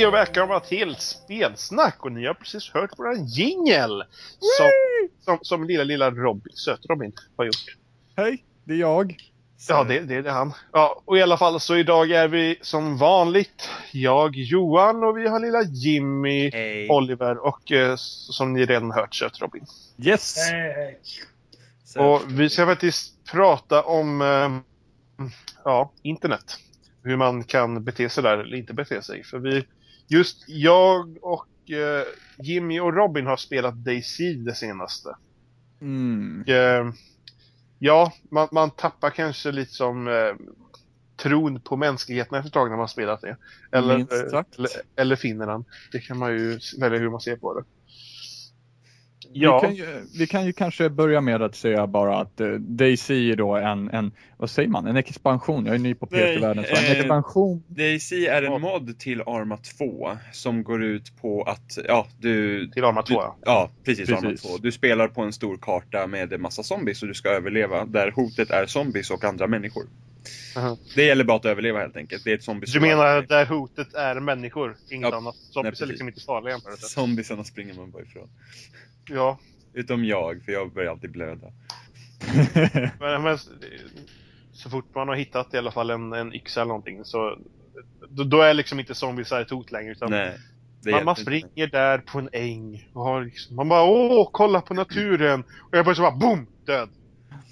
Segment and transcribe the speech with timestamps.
[0.00, 4.02] Hej och välkomna till Spelsnack och ni har precis hört våran jingel
[4.38, 4.70] som,
[5.24, 7.76] som, som lilla, lilla Robin, söt-Robin har gjort.
[8.16, 9.16] Hej, det är jag.
[9.68, 10.52] Ja, det, det är det han.
[10.72, 15.28] Ja, och i alla fall så idag är vi som vanligt jag, Johan och vi
[15.28, 16.88] har lilla Jimmy, Hej.
[16.90, 19.66] Oliver och eh, som ni redan hört söt-Robin.
[19.98, 20.36] Yes!
[21.84, 25.26] Så- Och vi ska faktiskt prata om eh,
[25.64, 26.58] ja, internet.
[27.02, 29.24] Hur man kan bete sig där eller inte bete sig.
[29.24, 29.64] För vi,
[30.10, 32.04] just jag och eh,
[32.38, 35.16] Jimmy och Robin har spelat DayZ det senaste.
[35.80, 36.42] Mm.
[36.42, 36.92] Och, eh,
[37.78, 40.34] ja, man, man tappar kanske lite som eh,
[41.16, 43.36] tron på mänskligheten efter ett tag när man spelat det.
[43.72, 45.64] Eller, eller, eller finner den.
[45.92, 47.64] Det kan man ju välja hur man ser på det.
[49.32, 49.86] Vi, Ja, kan ju,
[50.18, 53.90] vi kan ju kanske börja med att säga bara att uh, DayZ är då en,
[53.90, 55.66] en, vad säger man, en expansion.
[55.66, 56.64] Jag är ny på Nej, PC-världen.
[56.68, 57.62] Så en eh, expansion.
[57.66, 58.54] DayZ är Ja.
[58.56, 62.66] en mod till Arma 2 som går ut på att, ja, du...
[62.68, 63.14] till Arma 2.
[63.14, 64.50] du ja, precis, Arma Precis.
[64.50, 64.58] 2.
[64.58, 68.10] Du spelar på en stor karta med en massa zombies och du ska överleva där
[68.10, 69.84] hotet är zombies och andra människor.
[70.56, 70.76] Aha.
[70.94, 72.24] Det gäller bara att överleva helt enkelt.
[72.24, 75.34] Det är ett zombies Du menar där hotet är människor, inget Ja, annat?
[75.34, 75.88] nej, Zombies är precis.
[75.88, 76.58] liksom inte farliga.
[76.78, 78.28] Zombiesarna springer man bara ifrån.
[79.10, 79.38] Ja,
[79.72, 81.52] Utom jag, för jag börjar alltid blöda.
[83.00, 83.38] men, men
[84.52, 87.38] så fort man har hittat i alla fall en, en yxa eller någonting så
[88.08, 90.38] då, då är liksom inte zombies ett hot längre utan Nej.
[90.84, 91.48] Man, man hjälper inte.
[91.48, 95.40] springer där på en äng och har liksom, man bara åh, kolla på naturen!
[95.40, 96.46] Och jag bara så bara boom!
[96.66, 96.88] Död!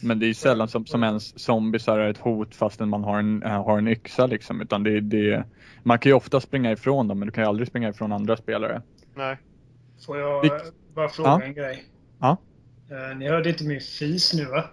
[0.03, 3.19] Men det är ju sällan som, som ens zombiesar är ett hot fastän man har
[3.19, 4.61] en, äh, har en yxa liksom.
[4.61, 5.45] Utan det, det,
[5.83, 8.37] man kan ju ofta springa ifrån dem men du kan ju aldrig springa ifrån andra
[8.37, 8.83] spelare.
[9.15, 9.39] Nej.
[10.07, 11.43] Får jag Vilk- eh, bara fråga Ja.
[11.43, 11.85] en grej?
[12.21, 12.37] Ja.
[12.91, 14.65] Eh, ni hörde inte min fis nu va?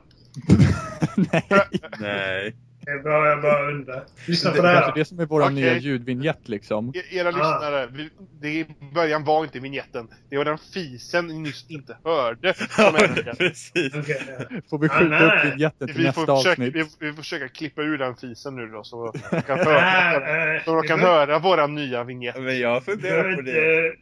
[1.16, 1.44] Nej,
[2.00, 2.56] Nej.
[2.88, 4.04] Jag bara, jag bara undrar.
[4.28, 4.82] Lyssna det på det är här.
[4.82, 5.54] kanske det som är vår Okej.
[5.54, 6.90] nya ljudvinjett liksom.
[6.96, 7.32] E- Era Ah.
[7.32, 8.10] lyssnare, vi,
[8.42, 10.08] det i början var inte vignetten.
[10.30, 13.34] Det var den fisen ni nyss inte hörde som är.
[13.38, 13.96] Precis.
[13.96, 14.62] Okej, ja.
[14.70, 15.26] Får vi Ah, skjuta nej.
[15.48, 16.76] upp vinjetten till Vi nästa får, försöka, avsnitt?
[16.76, 20.64] vi, vi får försöka klippa ur den fisen nu då så de kan höra, eh,
[20.64, 22.36] så de kan höra våra nya vignett.
[22.42, 23.94] Men jag funderar på det.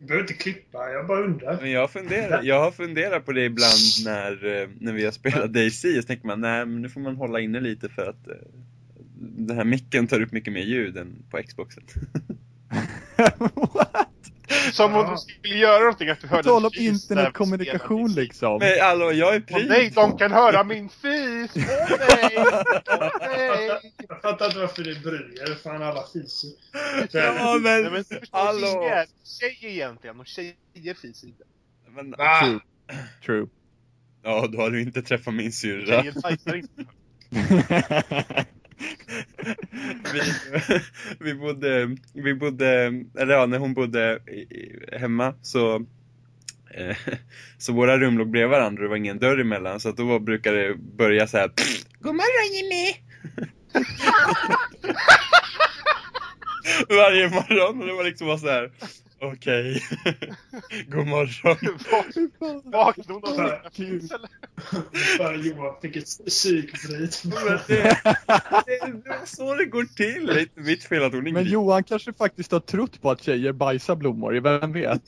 [0.00, 1.58] Vi behöver inte klippa, jag bara undrar.
[1.60, 5.52] Men jag funderar, jag har funderat på det ibland när, eh, när vi har spelat
[5.52, 8.34] DayZ, så tänker man nej men nu får man hålla inne lite för att eh,
[9.18, 11.82] den här micken tar upp mycket mer ljud än på Xboxen.
[14.72, 15.10] Som om Ja.
[15.12, 18.58] du skulle göra någonting att du hörde tal om internetkommunikation liksom.
[18.58, 21.50] Men hallå, jag är Åh nej, de kan höra min fis!
[21.56, 22.34] Åh nej!
[22.36, 23.92] Åh nej!
[24.08, 25.54] Jag fattar inte varför det bryr er.
[25.54, 26.50] Fan alla fiser.
[27.12, 29.04] Ja Nej, men, men du förstår, hallå!
[29.40, 31.44] tjejer egentligen och tjejer fiser inte.
[31.90, 32.40] men Va?
[32.40, 32.60] True.
[33.26, 33.46] True.
[34.22, 36.02] Ja, då har du inte träffat min syrra.
[36.02, 36.84] Tjejer inte.
[40.12, 40.22] vi,
[41.18, 42.66] vi bodde, vi bodde,
[43.18, 44.18] eller ja, när hon bodde
[44.92, 45.86] hemma så
[46.74, 46.96] eh,
[47.58, 50.18] så våra rum låg bredvid varandra och det var ingen dörr emellan så att då
[50.18, 51.50] brukade det börja så här.
[52.00, 52.94] God morgon Jimmy!
[56.88, 58.70] Varje morgon och det var liksom bara så här.
[59.22, 59.82] Okej.
[60.88, 61.56] God morgon.
[62.64, 64.28] Vaknade hon av sin eller?
[65.18, 67.22] Fan Johan fick ett psykbryt.
[67.24, 67.80] Men det,
[68.72, 70.26] är så det går till.
[70.26, 71.50] Det är inte mitt fel att hon Men ingriper.
[71.50, 75.02] Johan kanske faktiskt har trott på att tjejer bajsar blommor, vem vet?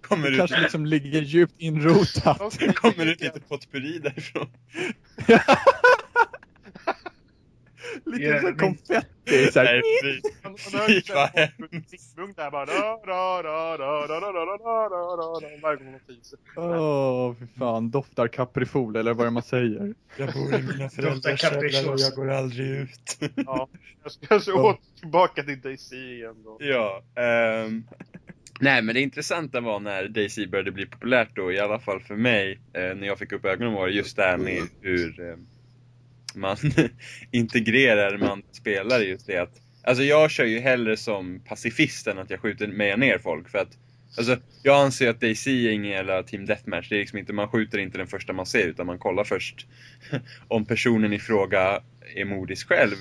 [0.00, 2.58] Kommer Det ut, kanske liksom ligger djupt inrotat.
[2.74, 4.48] Kommer ut lite potpurri därifrån.
[8.04, 9.52] Lite yeah, så konfetti.
[9.52, 9.64] Så här.
[9.64, 9.82] Nej,
[10.86, 12.16] fy vad hemskt.
[12.36, 12.96] där bara.
[16.56, 17.90] Åh, fy fan.
[17.90, 19.94] Doftar kaprifol eller vad är det man säger.
[20.16, 23.18] Jag bor i mina föräldrars källare och jag går aldrig ut.
[23.34, 23.68] ja,
[24.02, 26.56] jag ska kanske åter tillbaka till Daisy igen då.
[26.60, 27.02] Ja.
[27.64, 27.84] Um...
[28.60, 32.16] Nej, men det intressanta var när Daisy började bli populärt då, i alla fall för
[32.16, 35.36] mig, eh, när jag fick upp ögonen var just det här med hur eh,
[36.36, 36.56] man
[37.30, 42.30] integrerar man spelar just det att Alltså jag kör ju hellre som pacifist än att
[42.30, 43.78] jag skjuter med ner folk för att
[44.18, 47.48] Alltså jag anser att DayZ är ingen jävla team deathmatch, det är liksom inte, man
[47.48, 49.66] skjuter inte den första man ser utan man kollar först
[50.48, 51.82] om personen i fråga
[52.14, 52.96] är modisk själv.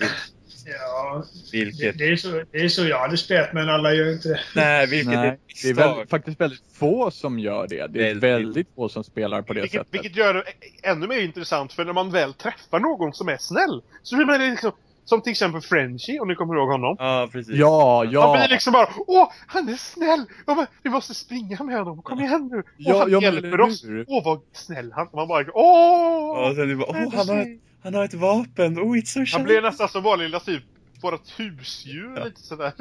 [0.66, 4.14] Ja, det, Vilket, det, är så, det är så jag hade spelat men alla gör
[4.14, 4.40] inte det.
[4.56, 7.88] nej, vilket är Nej, ett det är väl, faktiskt väldigt få som gör det.
[7.88, 8.24] Det är Väldigt.
[8.24, 9.94] väldigt få som spelar på det Vilket, sättet.
[9.94, 10.44] vilket gör det
[10.84, 14.50] ännu mer intressant för när man väl träffar någon som är snäll så blir man
[14.50, 14.72] liksom
[15.06, 16.96] Som till exempel Frenchie, om ni kommer ihåg honom.
[17.00, 17.56] Ja, precis.
[17.56, 18.38] Ja, Man ja.
[18.38, 20.26] blir liksom bara Åh, han är snäll!
[20.48, 22.58] Ja, men, vi måste springa med honom, kom igen nu!
[22.58, 23.84] Åh, Ja, han ja, hjälper oss!
[24.08, 26.50] Åh, vad snäll han Man bara Åh!
[26.50, 29.20] Och sen du bara, åh, han har, ett, han har ett vapen, oh it's so
[29.20, 29.44] Han shiny.
[29.44, 30.64] blir nästan som vår lilla typ
[31.02, 32.72] vårat husdjur lite sådär.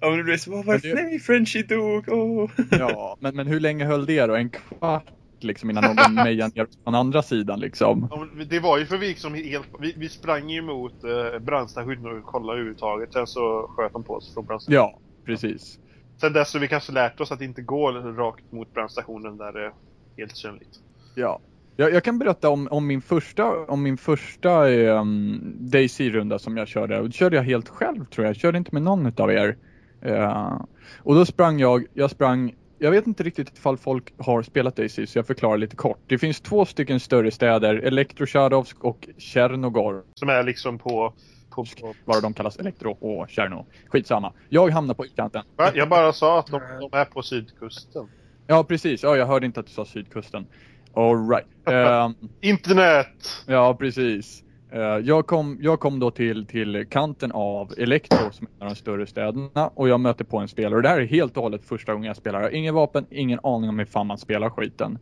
[0.00, 2.50] Ja men det blev så, vad var det för nej, Frenchie dog, åh.
[2.70, 4.34] Ja, men, men hur länge höll det då?
[4.34, 5.06] En kvart
[5.40, 8.08] liksom innan någon mejade ner från andra sidan liksom?
[8.10, 12.18] Ja, Det var ju för vi liksom helt, vi, vi sprang ju mot eh, brandstationen
[12.18, 13.12] och kollade överhuvudtaget.
[13.12, 14.76] Sen så sköt de på oss från brandstationen.
[14.76, 15.78] Ja, precis.
[16.20, 19.64] Sen dess har vi kanske lärt oss att inte gå rakt mot brandstationen där det
[19.66, 19.72] är
[20.16, 20.80] helt synligt.
[21.14, 21.40] Ja.
[21.76, 26.68] Jag, jag kan berätta om, om min första, om min första um, Daisy-runda som jag
[26.68, 26.98] körde.
[26.98, 28.34] Och då körde jag helt själv tror jag.
[28.34, 29.56] Jag körde inte med någon utav er.
[30.02, 30.60] Eh,
[30.98, 35.06] och då sprang jag, jag sprang, jag vet inte riktigt ifall folk har spelat Daisy
[35.06, 35.98] så jag förklarar lite kort.
[36.06, 40.02] Det finns två stycken större städer, Elektrosjadovsk och Tjernogor.
[40.14, 41.12] Som är liksom på...
[41.50, 43.66] på, på Vad de kallas, Elektro och Tjerno.
[43.88, 44.32] Skitsamma.
[44.48, 45.42] Jag hamnar på ytkanten.
[45.56, 45.70] Va?
[45.74, 48.08] Jag bara sa att de, de är på sydkusten.
[48.46, 50.46] Ja precis, ja jag hörde inte att du sa sydkusten.
[50.94, 51.46] Alright.
[51.66, 53.28] Um, Internet!
[53.46, 54.44] Ja, precis.
[54.72, 58.68] Eh, Jag kom, jag kom då till, till kanten av Elektro som är en av
[58.68, 60.74] de större städerna och jag möter på en spelare.
[60.76, 62.40] Och det här är helt och hållet första gången jag spelar.
[62.40, 64.98] Jag har ingen vapen, ingen aning om hur fan man spelar skiten.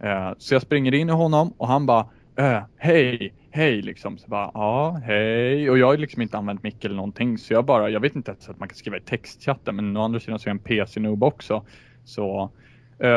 [0.00, 2.06] Eh, Så jag springer in i honom och han bara
[2.38, 4.18] äh, hej, hej liksom.
[4.18, 5.70] Så bara, ja, hej.
[5.70, 7.38] Och jag har liksom inte använt mick eller någonting.
[7.38, 9.76] Så jag bara, jag vet inte ens att man kan skriva i textchatten.
[9.76, 11.64] Men å andra sidan så är jag en PC-noob också.
[12.04, 12.50] Så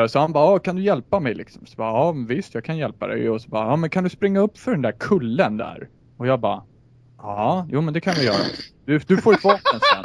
[0.08, 1.66] Så han bara, "Ja, kan du hjälpa mig liksom?
[1.66, 3.30] Så bara, ja visst jag kan hjälpa dig.
[3.30, 5.88] Och så bara, ja men kan du springa upp för den där kullen där?
[6.16, 6.62] Och jag bara,
[7.18, 8.36] ja, jo men det kan vi göra.
[8.84, 10.02] Du, du får ett vapen sen.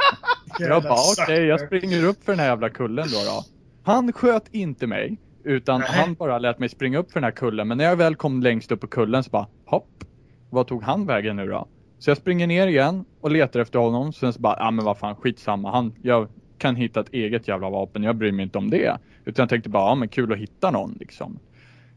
[0.68, 3.44] Jag bara, okej jag springer upp för den här jävla kullen då, då.
[3.92, 5.18] Han sköt inte mig.
[5.44, 5.88] Utan Nej.
[5.92, 7.68] han bara lät mig springa upp för den här kullen.
[7.68, 10.04] Men när jag väl kom längst upp på kullen så bara, hopp.
[10.50, 11.68] Vad tog han vägen nu då?
[11.98, 14.12] Så jag springer ner igen och letar efter honom.
[14.12, 15.70] Sen så bara, ja men vad fan skitsamma.
[15.70, 18.02] Han, jag kan hitta ett eget jävla vapen.
[18.02, 18.98] Jag bryr mig inte om det.
[19.24, 21.38] Utan jag tänkte bara, ja men kul att hitta någon liksom.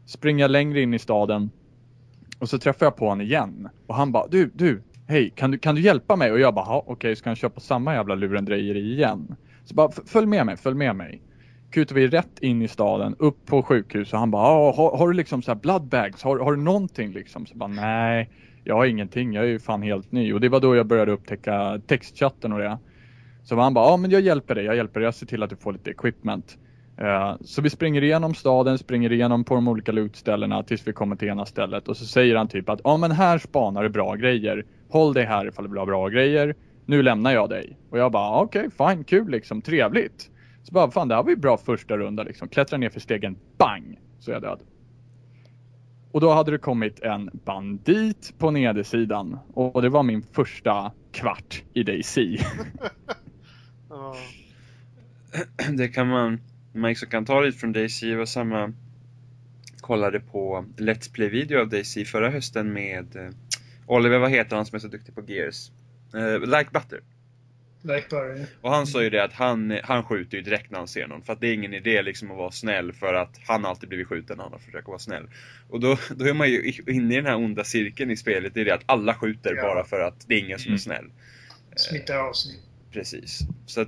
[0.06, 1.50] Springer jag längre in i staden.
[2.38, 3.68] Och så träffar jag på honom igen.
[3.86, 6.32] Och han bara, du, du, hej, kan du, kan du hjälpa mig?
[6.32, 9.36] Och jag bara, okej, okej, ska han köpa samma jävla lurendrejeri igen?
[9.64, 11.22] Så bara, följ med mig, följ med mig.
[11.70, 15.14] Kutar vi rätt in i staden, upp på sjukhus och han bara, har, har du
[15.14, 16.22] liksom så här blood bags?
[16.22, 17.46] Har, har du någonting liksom?
[17.46, 18.30] Så bara, nej,
[18.64, 20.32] jag har ingenting, jag är ju fan helt ny.
[20.32, 22.78] Och det var då jag började upptäcka textchatten och det.
[23.50, 25.50] Så han bara, ja men jag hjälper dig, jag hjälper dig, jag ser till att
[25.50, 26.58] du får lite equipment.
[26.96, 31.16] Eh, så vi springer igenom staden, springer igenom på de olika lootställena tills vi kommer
[31.16, 31.88] till ena stället.
[31.88, 34.64] Och så säger han typ att, ja men här spanar du bra grejer.
[34.90, 36.54] Håll dig här ifall du vill ha bra grejer.
[36.86, 37.76] Nu lämnar jag dig.
[37.90, 40.30] Och jag bara, ah, okej, fine, kul liksom, trevligt.
[40.62, 42.48] Så bara, fan det här var ju bra första runda liksom.
[42.48, 43.98] Klättrar ner för stegen, bang!
[44.18, 44.60] Så är jag död.
[46.12, 49.38] Och då hade det kommit en bandit på nedersidan.
[49.54, 52.38] Och det var min första kvart i Daisy.
[53.90, 54.16] Ja.
[55.76, 56.40] Det kan man,
[56.72, 58.72] man också kan ta lite från Daisy, var samma
[59.80, 63.30] kollade på Let's Play-video av Daisy förra hösten med eh,
[63.86, 65.70] Oliver, vad heter han som är så duktig på Gears?
[66.14, 67.00] Eh, like Butter.
[67.82, 68.44] Like Burry.
[68.60, 71.22] Och han sa ju det att han, han skjuter ju direkt när han ser någon.
[71.22, 74.06] För att det är ingen idé liksom att vara snäll för att han alltid blivit
[74.06, 75.30] skjuten när han har försökt vara snäll.
[75.68, 78.54] Och då, då är man ju inne i den här onda cirkeln i spelet.
[78.54, 79.62] Det är det att alla skjuter Ja.
[79.62, 80.78] bara för att det är ingen som är Mm.
[80.78, 81.10] snäll.
[81.76, 82.52] Smittar av sig.
[82.92, 83.40] Precis.
[83.66, 83.86] Så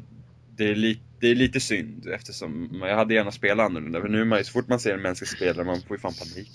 [0.57, 4.01] det är, li, det är lite synd eftersom jag hade gärna spelat annorlunda.
[4.01, 6.01] För nu är man ju, så fort man ser en mänsklig spelare, man får ju
[6.01, 6.51] fan panik.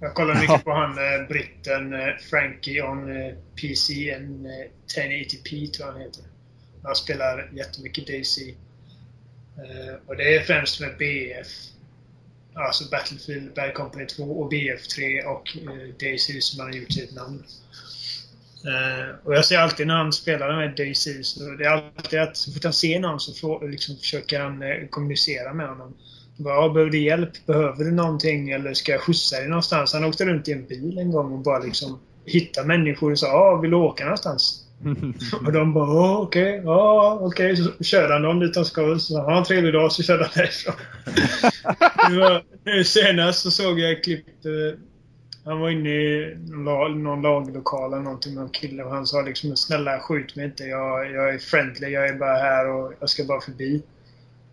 [0.00, 5.70] Jag kollar mycket på han eh, britten eh, Frankie on eh, PC, en eh, 1080p
[5.70, 6.24] tror jag han heter.
[6.82, 8.54] Han spelar jättemycket Daisy.
[9.56, 11.46] Eh, och det är främst med BF.
[12.54, 17.14] Alltså Battlefield Bad Company 2 och BF3 och eh, Daisy som han har gjort sitt
[17.14, 17.44] namn.
[18.66, 22.36] Eh, och jag ser alltid när han spelar med Daisy, så det är alltid att
[22.36, 25.94] så fort han ser någon så frå- liksom försöker han eh, kommunicera med honom.
[26.36, 27.46] Bara, "Ja, behöver du hjälp?
[27.46, 28.50] Behöver du någonting?
[28.50, 29.92] Eller ska jag skjutsa dig någonstans?
[29.92, 33.26] Han åkte runt i en bil en gång och bara liksom hittade människor och sa
[33.26, 34.62] ja, vill du åka någonstans?
[35.46, 37.56] Och de bara okej, ja, okej.
[37.56, 38.98] Så körde han dem dit de ska.
[38.98, 40.74] Så ha en trevlig dag, så körde han därifrån.
[42.64, 44.26] Nu senast så såg jag ett klipp.
[44.44, 44.78] eh,
[45.46, 49.06] Han var inne i någon la- någon laglokal eller någonting med en kille och han
[49.06, 50.64] sa liksom snälla skjut mig inte.
[50.64, 51.88] Jag, jag är friendly.
[51.88, 53.82] Jag är bara här och jag ska bara förbi.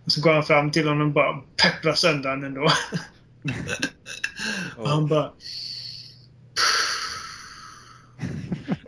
[0.05, 2.61] Och så går han fram till honom och bara pepprar sönder honom ändå.
[4.77, 5.31] Och han bara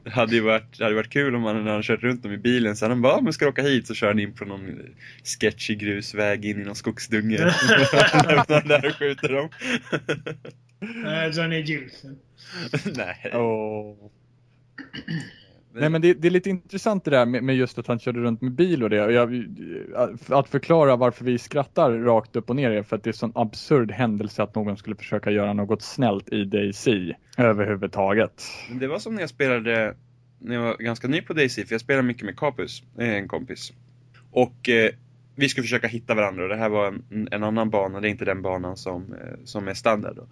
[0.04, 2.32] Det hade ju varit, det hade varit kul om man när han kört runt dem
[2.32, 3.88] i bilen sen han bara, "Ja, men ska du åka hit?
[3.88, 4.80] Så kör han in på någon
[5.24, 7.38] sketchig grusväg in i någon skogsdunge.
[8.28, 9.50] Lämnar där och skjuter dem.
[10.79, 12.20] Nej, dra ner gylfen.
[12.96, 13.32] Nej.
[13.34, 13.96] Åh.
[15.74, 18.20] Nej men det, det är lite intressant det där med, med just att han körde
[18.20, 19.05] runt med bil och det.
[19.05, 19.46] Och jag,
[20.27, 23.32] att förklara varför vi skrattar rakt upp och ner är för att det är sån
[23.36, 28.44] absurd händelse att någon skulle försöka göra något snällt i Daisy överhuvudtaget.
[28.70, 29.96] Men det var som när jag spelade
[30.39, 33.27] när jag var ganska ny på DayZ, för jag spelar mycket med Capus, eh, en
[33.27, 33.74] kompis.
[34.32, 34.91] Och eh,
[35.36, 38.10] vi skulle försöka hitta varandra och det här var en, en annan bana, det är
[38.10, 40.15] inte den banan som, eh, som är standard.
[40.15, 40.27] Då.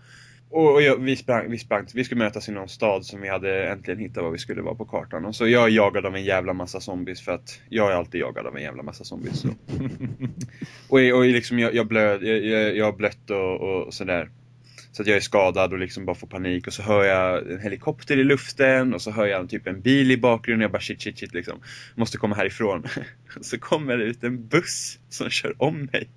[0.54, 3.30] Och, och jag, vi, sprang, vi sprang, vi skulle mötas i någon stad som vi
[3.30, 5.26] hade äntligen hittat var vi skulle vara på kartan.
[5.26, 8.22] Och så jag är jagad av en jävla massa zombies för att jag är alltid
[8.22, 9.40] jagad av en jävla massa zombies.
[9.40, 9.48] Så.
[10.90, 14.30] och, och liksom jag, jag, blöd, jag, jag, jag har blött och, och sådär.
[14.92, 17.60] Så att jag är skadad och liksom bara får panik och så hör jag en
[17.60, 20.82] helikopter i luften och så hör jag typ en bil i bakgrunden och jag bara
[20.82, 21.60] shit shit shit liksom.
[21.96, 22.88] Måste komma härifrån.
[23.42, 26.10] så kommer det ut en buss som kör om mig.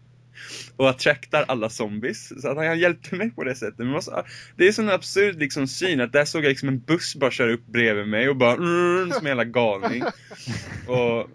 [0.77, 2.43] Och attraktar alla zombies.
[2.43, 3.79] Så att han hjälpte mig på det sättet.
[3.87, 4.23] Men så,
[4.57, 7.31] det är en sån absurd liksom syn att där såg jag liksom en buss bara
[7.31, 10.03] köra upp bredvid mig och bara mm, som en jävla galning.
[10.87, 11.31] och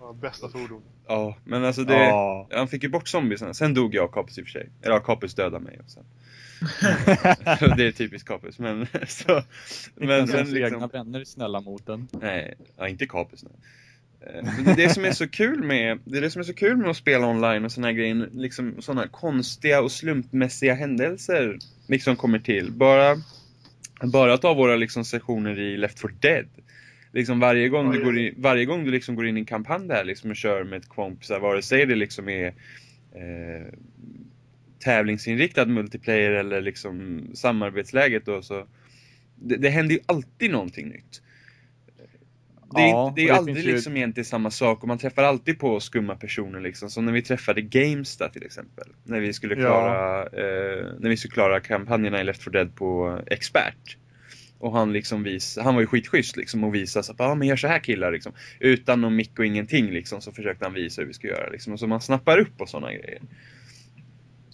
[0.00, 0.82] Ja, bästa fordon.
[1.08, 2.48] Ja, men alltså det, Ja.
[2.52, 3.54] han fick ju bort zombiesarna.
[3.54, 4.70] Sen dog jag och Capus i och för sig.
[4.82, 5.78] Eller ja, Capus dödade mig.
[5.84, 6.04] Och sen.
[7.76, 9.42] det är typiskt Capus, men så.
[9.94, 12.08] Men Men sen ens egna liksom, vänner är snälla mot en.
[12.12, 13.42] nej, ja, inte Capus.
[13.42, 13.52] Nej.
[14.26, 16.54] Eh, Det är det som är så kul med, det är det som är så
[16.54, 21.58] kul med att spela online och såna här grejer, liksom såna konstiga och slumpmässiga händelser
[21.88, 22.72] liksom kommer till.
[22.72, 23.16] Bara,
[24.02, 26.46] bara ta våra liksom sessioner i Left 4 Dead.
[27.12, 29.88] Liksom varje gång du går in, varje gång du liksom går in i en kampanj
[29.88, 32.46] där liksom och kör med ett kompisar, vare sig det liksom är
[33.14, 33.66] eh,
[34.84, 38.66] tävlingsinriktad multiplayer eller liksom samarbetsläget då så
[39.36, 41.22] det, det händer ju alltid någonting nytt.
[42.74, 44.98] Det är, Ja, inte, det är det aldrig ju- liksom egentligen samma sak och man
[44.98, 46.90] träffar alltid på skumma personer liksom.
[46.90, 48.84] Som när vi träffade Gamesta till exempel.
[49.04, 49.60] När vi skulle Ja.
[49.60, 53.96] klara, eh, när vi skulle klara kampanjerna i Left 4 Dead på expert.
[54.58, 57.48] Och han liksom vis, han var ju skitschysst liksom och visade så att ah, men
[57.48, 58.32] gör så här killar liksom.
[58.60, 61.72] Utan någon mick och ingenting liksom så försökte han visa hur vi ska göra liksom.
[61.72, 63.20] Och så man snappar upp och sådana grejer.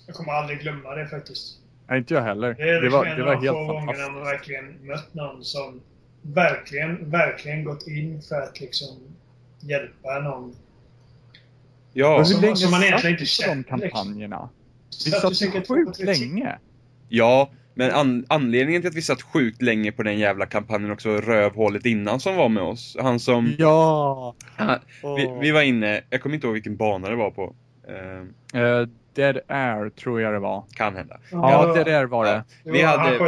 [0.06, 1.58] Jag kommer aldrig glömma det faktiskt.
[1.88, 2.54] Nej, inte jag heller.
[2.54, 4.32] Det är Det liksom var, en det av var de helt få gångerna man fantastiskt.
[4.32, 5.80] verkligen mött någon som
[6.22, 8.88] verkligen, verkligen gått in för att liksom
[9.60, 10.54] hjälpa någon.
[11.92, 14.48] Ja, Och hur som- länge som man egentligen inte känner, de kampanjerna?
[15.04, 15.22] Vi Satt
[15.68, 16.04] sjukt timmar?
[16.04, 16.58] länge.
[17.08, 17.50] ja.
[17.74, 21.86] Men an, anledningen till att vi satt sjukt länge på den jävla kampanjen också rövhålet
[21.86, 22.96] innan som var med oss.
[23.00, 23.52] Han som...
[23.58, 24.34] Ja!
[24.56, 24.78] Han,
[25.16, 27.54] vi, vi var inne, jag kommer inte ihåg vilken bana det var på.
[27.88, 30.64] Eh, Dead Air tror jag det var.
[30.74, 31.18] kan hända.
[31.30, 32.30] Ja, Dead Air var det.
[32.30, 32.42] Ja.
[32.72, 33.18] Vi hade-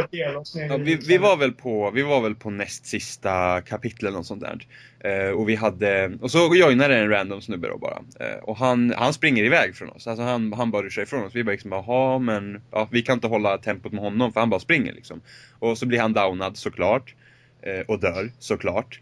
[0.69, 4.41] Ja, vi, vi, var väl på, vi var väl på näst sista kapitlet och sånt
[4.41, 4.67] där.
[4.99, 7.97] Eh, och vi hade, och så joinade en random snubbe då bara.
[8.19, 10.07] Eh, och han, han springer iväg från oss.
[10.07, 11.35] Alltså han, han bara ruschar ifrån oss.
[11.35, 14.49] Vi bara liksom, jaha men, ja, vi kan inte hålla tempot med honom för han
[14.49, 15.21] bara springer liksom.
[15.59, 17.15] Och så blir han downad såklart.
[17.61, 18.99] Eh, och dör såklart.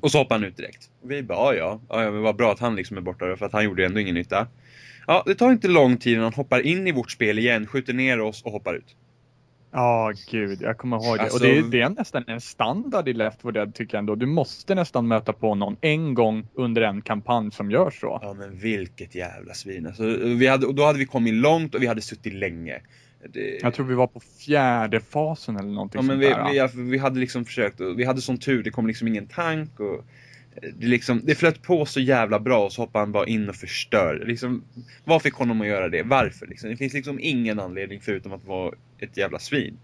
[0.00, 0.90] Och så hoppar han ut direkt.
[1.02, 3.36] Och vi bara, ja, ja, ja men vad bra att han liksom är borta då,
[3.36, 4.46] för att han gjorde ändå ingen nytta.
[5.06, 7.92] Ja, det tar inte lång tid innan han hoppar in i vårt spel igen, skjuter
[7.92, 8.96] ner oss och hoppar ut.
[9.74, 11.22] Ja, gud, jag kommer ihåg det.
[11.22, 13.98] Alltså- och det är, det är nästan en standard i Left 4 Dead tycker jag
[13.98, 14.14] ändå.
[14.14, 18.18] Du måste nästan möta på någon en gång under en kampanj som gör så.
[18.22, 19.86] Ja men vilket jävla svin.
[19.86, 22.80] Alltså, vi hade, och då hade vi kommit långt och vi hade suttit länge.
[23.32, 26.50] Det, Jag tror vi var på fjärde fasen eller någonting ja, men vi, där.
[26.50, 29.80] vi, ja, vi hade liksom försökt, vi hade sån tur, det kom liksom ingen tank
[29.80, 30.04] och
[30.60, 33.56] det, liksom, det flöt på så jävla bra och så hoppade han bara in och
[33.56, 34.24] förstörde.
[34.24, 34.64] Liksom,
[35.04, 36.02] vad fick honom att göra det?
[36.02, 36.46] Varför?
[36.46, 36.70] Liksom?
[36.70, 39.78] Det finns liksom ingen anledning förutom att vara ett jävla svin.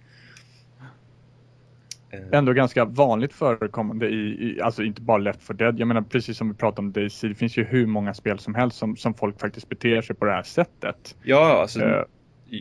[2.11, 5.81] Eh, Ändå ganska vanligt förekommande i, i, alltså inte bara Left 4 Dead.
[5.81, 8.55] Jag menar precis som vi pratade om DayZ, det finns ju hur många spel som
[8.55, 11.17] helst som, som folk faktiskt beter sig på det här sättet.
[11.23, 12.03] Ja, alltså Eh,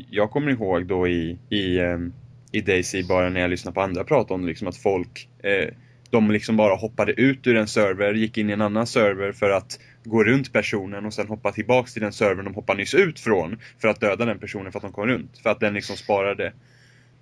[0.09, 2.13] jag kommer ihåg då i, i, ehm,
[2.51, 5.73] i DayZ bara när jag lyssnade på andra prata om liksom att folk eh,
[6.11, 9.49] de liksom bara hoppade ut ur en server, gick in i en annan server för
[9.49, 13.19] att gå runt personen och sen hoppa tillbaks till den servern de hoppade nyss ut
[13.19, 15.37] från för att döda den personen för att de kom runt.
[15.37, 16.45] För att den liksom sparade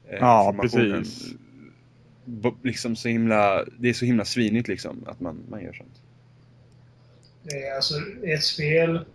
[0.10, 1.04] eh, Ja, informationen.
[1.04, 1.34] precis.
[2.26, 6.02] B- liksom så himla, det är så himla svinigt liksom att man, man gör sånt.
[7.44, 9.06] Det är alltså, ett spel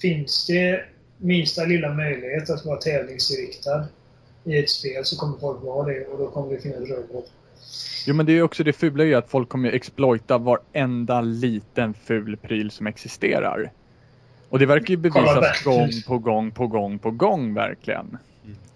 [0.00, 0.84] finns det
[1.18, 3.88] minsta lilla möjlighet att vara tävlingsinriktad
[4.44, 7.22] i ett spel så kommer folk vara det och då kommer det finnas rövhål.
[8.06, 11.94] Jo men det är ju också det fula ju att folk kommer exploita varenda liten
[11.94, 13.72] ful pryl som existerar.
[14.48, 18.18] Och det verkar ju bevisas gång på gång på gång på gång verkligen.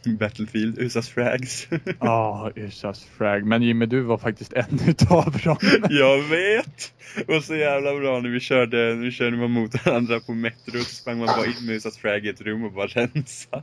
[0.05, 1.69] Battlefield, USAs frags.
[2.01, 3.47] Ja, USAs frag.
[3.47, 5.57] Men Jimmy, du var faktiskt en utav dem.
[5.91, 6.93] Jag vet!
[7.29, 10.79] Och så jävla bra när vi körde, när vi körde man mot varandra på Metro
[10.79, 13.63] så sprang man bara in med USAs frag i ett rum och bara rensa.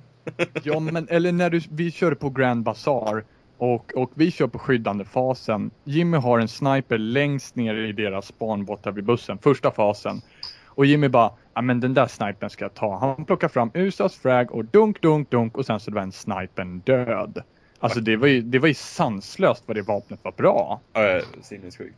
[0.63, 3.23] ja, men eller när du, vi körde på Grand Bazaar
[3.59, 5.71] och, och vi kör på skyddande fasen.
[5.83, 10.21] Jimmy har en sniper längst ner i deras spanbåtar vid bussen, första fasen.
[10.65, 12.97] Och Jimmy bara, ja men den där snipern ska jag ta.
[12.97, 16.79] Han plockar fram USAs frag och dunk, dunk, dunk och sen så var en snipern
[16.79, 17.43] död.
[17.79, 20.81] Alltså det var ju, det var ju sanslöst vad det vapnet var bra.
[20.93, 21.97] Ja, sinnessjukt.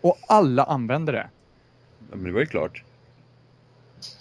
[0.00, 1.28] Och alla använde det.
[2.10, 2.82] Ja, men det var ju klart.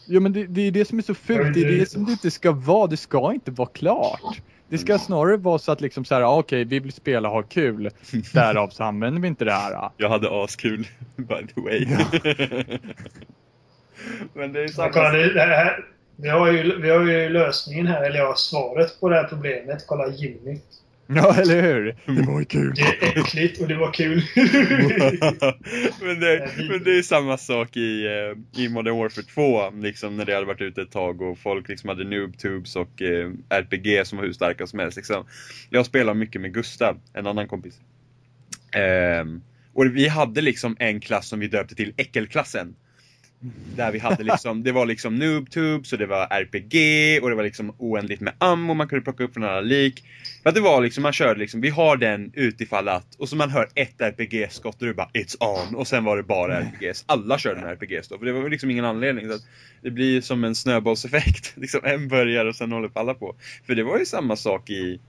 [0.08, 2.12] Ja men det, det är det som är så fult, det är det som det
[2.12, 4.42] inte ska vara, det ska inte vara klart.
[4.70, 7.36] Det ska snarare vara så att liksom så här, ah, okej vi vill spela och
[7.36, 7.90] ha kul,
[8.34, 9.90] därav så använder vi inte det här.
[9.98, 11.88] Jag hade askul, by the way.
[14.34, 17.88] men det är samma kolla, det, det här, vi, har ju, vi har ju lösningen
[17.88, 19.84] här, eller ja, svaret på det här problemet.
[19.88, 20.60] Kolla Jimmy.
[21.08, 21.96] Ja eller hur?
[22.06, 22.74] Det var kul.
[22.76, 24.24] Det är äckligt och det var kul.
[26.02, 30.26] men, det, men det är samma sak i, eh, i Modern Warfare 2, liksom när
[30.26, 34.18] det hade varit ute ett tag och folk liksom hade noobtubes och eh, RPG som
[34.18, 34.98] var hur starka som helst.
[34.98, 35.26] Liksom.
[35.70, 37.80] Jag spelar mycket med Gustav, en annan kompis.
[38.76, 39.42] Ehm,
[39.74, 42.76] och vi hade liksom en klass som vi döpte till Äckelklassen.
[43.76, 46.76] Där vi hade liksom, det var liksom noobtubes och det var RPG
[47.24, 50.04] och det var liksom oändligt med ammo man kunde plocka upp från alla lik.
[50.44, 53.36] För att det var liksom, man körde liksom, vi har den utifall att, och så
[53.36, 55.76] man hör ett RPG-skott och du bara It's on!
[55.76, 57.04] Och sen var det bara RPGs.
[57.08, 59.28] Alla körde med RPGs då, för det var liksom ingen anledning.
[59.28, 59.42] Så att
[59.82, 61.54] det blir som en snöbollseffekt.
[61.58, 63.36] liksom en börjar och sen håller alla på.
[63.66, 65.00] För det var ju samma sak i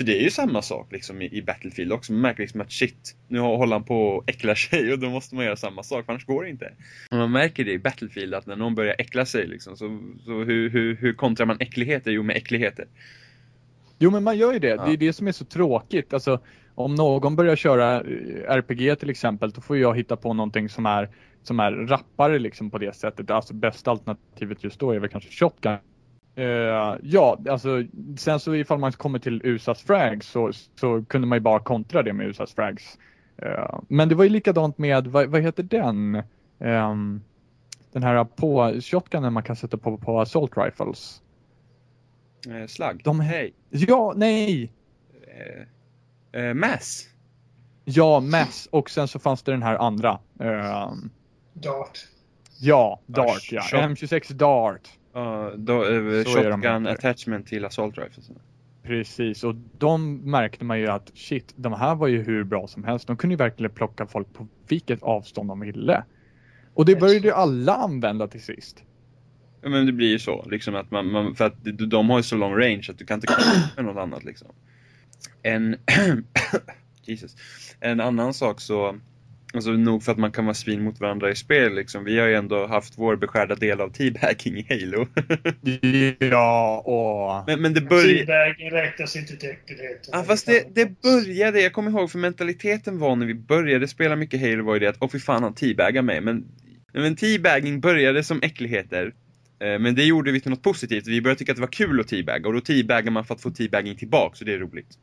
[0.00, 2.12] för det är ju samma sak liksom i, i Battlefield också.
[2.12, 5.34] Man märker liksom att shit, nu håller han på och äcklar sig och då måste
[5.34, 6.72] man göra samma sak, för annars går det inte.
[7.10, 10.44] Och man märker det i Battlefield att när någon börjar äckla sig liksom, så, så
[10.44, 12.10] hur, hur, hur kontrar man äckligheter?
[12.10, 12.86] Jo, med äckligheter.
[13.98, 14.84] Jo men man gör ju det, Ja.
[14.84, 16.12] det är det som är så tråkigt.
[16.14, 16.40] Alltså,
[16.74, 20.86] om någon börjar köra eh, RPG till exempel, då får jag hitta på någonting som
[20.86, 21.10] är,
[21.42, 23.30] som är rappare liksom på det sättet.
[23.30, 25.78] Alltså bästa alternativet just då är väl kanske shotgun.
[26.40, 27.82] Eh, ja, alltså
[28.18, 32.02] sen så ifall man kommer till USAs frags så, så kunde man ju bara kontra
[32.02, 32.98] det med USAs frags.
[33.36, 36.22] Eh, men det var ju likadant med, vad, vad heter den?
[36.58, 37.22] Ehm,
[37.92, 41.22] den här på shotgunen man kan sätta på, på assault rifles.
[42.48, 43.00] Eh, slagg.
[43.04, 43.54] De- Hej.
[43.70, 44.72] Ja, nej!
[46.32, 47.06] Eh, eh, mass.
[47.84, 50.18] Ja, Mass och sen så fanns det den här andra.
[50.40, 51.10] ehm,
[51.52, 51.98] Dart.
[52.60, 53.60] ja, Dart ja.
[53.62, 54.88] shot- M26 Dart.
[55.12, 58.30] Ja, då, eh, shotgun attachment till assault rifles.
[58.82, 62.84] Precis, och de märkte man ju att shit, de här var ju hur bra som
[62.84, 63.06] helst.
[63.06, 66.04] De kunde ju verkligen plocka folk på vilket avstånd de ville.
[66.74, 68.84] Och det började ju alla använda till sist.
[69.62, 72.16] Ja, men det blir ju så, liksom att man, man för att de, de har
[72.16, 74.48] ju så lång range att du kan inte komma med något annat liksom.
[75.42, 75.76] En,
[77.02, 77.36] Jesus.
[77.80, 78.98] En annan sak så,
[79.54, 82.04] alltså nog för att man kan vara svin mot varandra i spel liksom.
[82.04, 85.06] Vi har ju ändå haft vår beskärda del av teabagging i Halo.
[86.30, 87.46] Ja, och...
[87.46, 88.26] men, men det började...
[88.26, 90.10] Teabagging räknas inte till äckligheten.
[90.12, 94.16] Ja fast det, det började, jag kommer ihåg för mentaliteten var när vi började spela
[94.16, 96.20] mycket Halo var ju det att åh fy fan han teabaggar mig.
[96.20, 96.44] Men,
[96.92, 99.12] men teabagging började som äckligheter.
[99.60, 101.06] Eh, Men det gjorde vi till något positivt.
[101.06, 103.42] Vi började tycka att det var kul att teabagga och då teabaggar man för att
[103.42, 104.98] få teabagging tillbaka så det är roligt.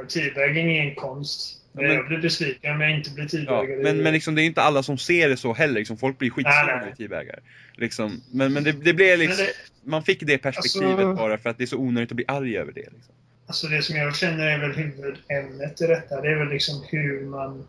[0.00, 1.63] Uh, teabagging är en konst.
[1.76, 3.78] Ja, men- Jag blir besviken om jag inte blir Ja, teabaggad.
[3.78, 5.74] men, men liksom, det är inte alla som ser det så heller.
[5.74, 7.38] Liksom, folk blir skitsura när teabaggar.
[7.76, 11.50] Liksom, men men det, det blev liksom, det- man fick det perspektivet Alltså- bara för
[11.50, 12.80] att det är så onödigt att bli arg över det.
[12.80, 13.14] Liksom.
[13.46, 16.20] Alltså det som jag känner är väl huvudämnet i detta.
[16.20, 17.66] Det är väl liksom hur man...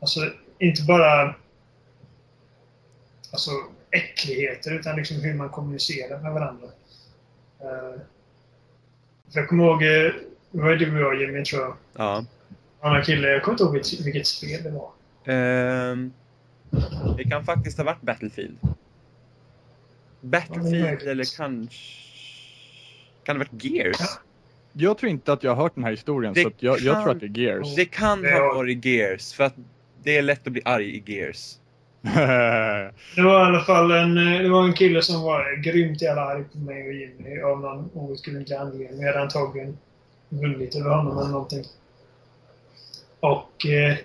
[0.00, 0.20] Alltså
[0.58, 1.34] inte bara...
[3.32, 3.50] Alltså
[3.90, 6.66] äckligheter utan liksom hur man kommunicerar med varandra.
[6.66, 8.00] Uh,
[9.32, 10.12] för jag kommer ihåg, eh,
[10.50, 11.76] det var ju du och jag Jimmy tror jag.
[11.96, 12.24] Ja.
[12.80, 14.90] Annan kille, jag kommer inte ihåg vilket, vilket spel det var.
[15.34, 16.12] Ehm,
[17.16, 18.56] det kan faktiskt ha varit Battlefield.
[20.20, 21.76] Battlefield eller kanske...
[23.24, 23.96] Kan det ha varit Gears?
[24.00, 24.06] Ja.
[24.72, 26.94] Jag tror inte att jag har hört den här historien, Det så att jag, jag
[26.94, 27.74] kan- tror att det är Gears.
[27.76, 28.52] Det kan ha Ja.
[28.54, 29.54] varit Gears, för att
[30.02, 31.56] det är lätt att bli arg i Gears.
[33.14, 36.22] Det var i alla fall en, eh, det var en kille som var grymt jävla
[36.22, 39.00] arg på mig och Jimmy av någon outgrundlig anledning.
[39.00, 39.78] Jag hade antagligen
[40.28, 41.64] vunnit över honom eller någonting.
[43.20, 43.96] Och eh,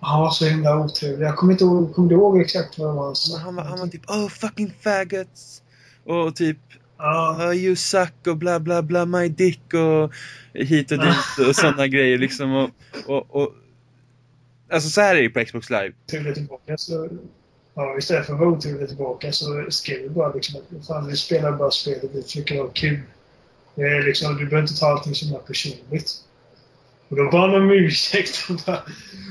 [0.00, 1.26] han var så himla otrevlig.
[1.26, 3.38] Jag kommer inte ihåg, kommer du ihåg exakt vad det var han sa?
[3.38, 5.62] Han, var, han var typ oh fucking faggots!
[6.04, 6.58] Och typ
[6.98, 10.12] Ja, oh you suck och bla bla bla my dick och
[10.54, 12.54] hit och dit och sådana grejer liksom.
[12.54, 12.70] Och,
[13.06, 13.54] och, och,
[14.70, 15.92] alltså så här är det ju på Xbox live.
[16.06, 17.08] otrevlig tillbaka så...
[17.74, 21.16] Ja, istället för att vara otrevlig tillbaka så skrev vi bara liksom att fan, vi
[21.16, 23.00] spelar bara spelet, vi försöker ha kul.
[23.74, 26.24] Det är liksom, du behöver inte ta allting så personligt.
[27.08, 28.82] Och då bad han om ursäkt och bara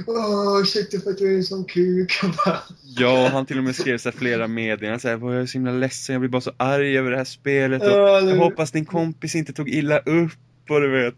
[0.08, 2.20] Åh, ursäkta för att jag är en sån kuk.
[2.46, 5.72] Bara, Ja, han till och med skrev så flera meddelanden såhär, jag är så himla
[5.72, 8.72] ledsen, jag blir bara så arg över det här spelet och Ja, jag det- hoppas
[8.72, 10.32] din kompis inte tog illa upp
[10.70, 11.16] och du vet.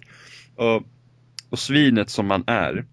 [0.56, 0.84] Och,
[1.50, 2.86] och svinet som man är,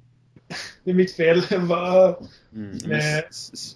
[0.84, 1.42] Det är mitt fel.
[1.68, 2.14] Bara,
[2.54, 3.24] Mm, Eh.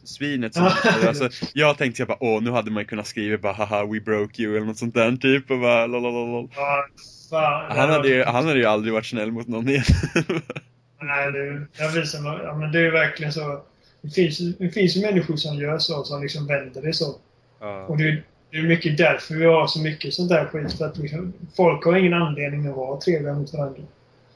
[0.04, 0.64] svinet som,
[1.06, 4.42] alltså, jag tänkte jag bara åh nu hade man kunnat skriva bara haha we broke
[4.42, 6.48] you eller något sånt där typ och bara lololol.
[6.56, 6.86] ja,
[7.30, 7.76] fan.
[7.76, 9.82] Han hade, ju, han hade ju aldrig varit snäll mot någon igen.
[11.02, 13.62] Nej, det, jag visar mig, ja, men det är verkligen så.
[14.02, 17.14] Det finns, det finns människor som gör så, som liksom vänder det så.
[17.60, 17.84] ja.
[17.86, 20.72] Och det, är- det är mycket därför vi har så mycket sånt där skit.
[20.78, 23.82] För att liksom, folk har ingen anledning att vara trevliga mot varandra.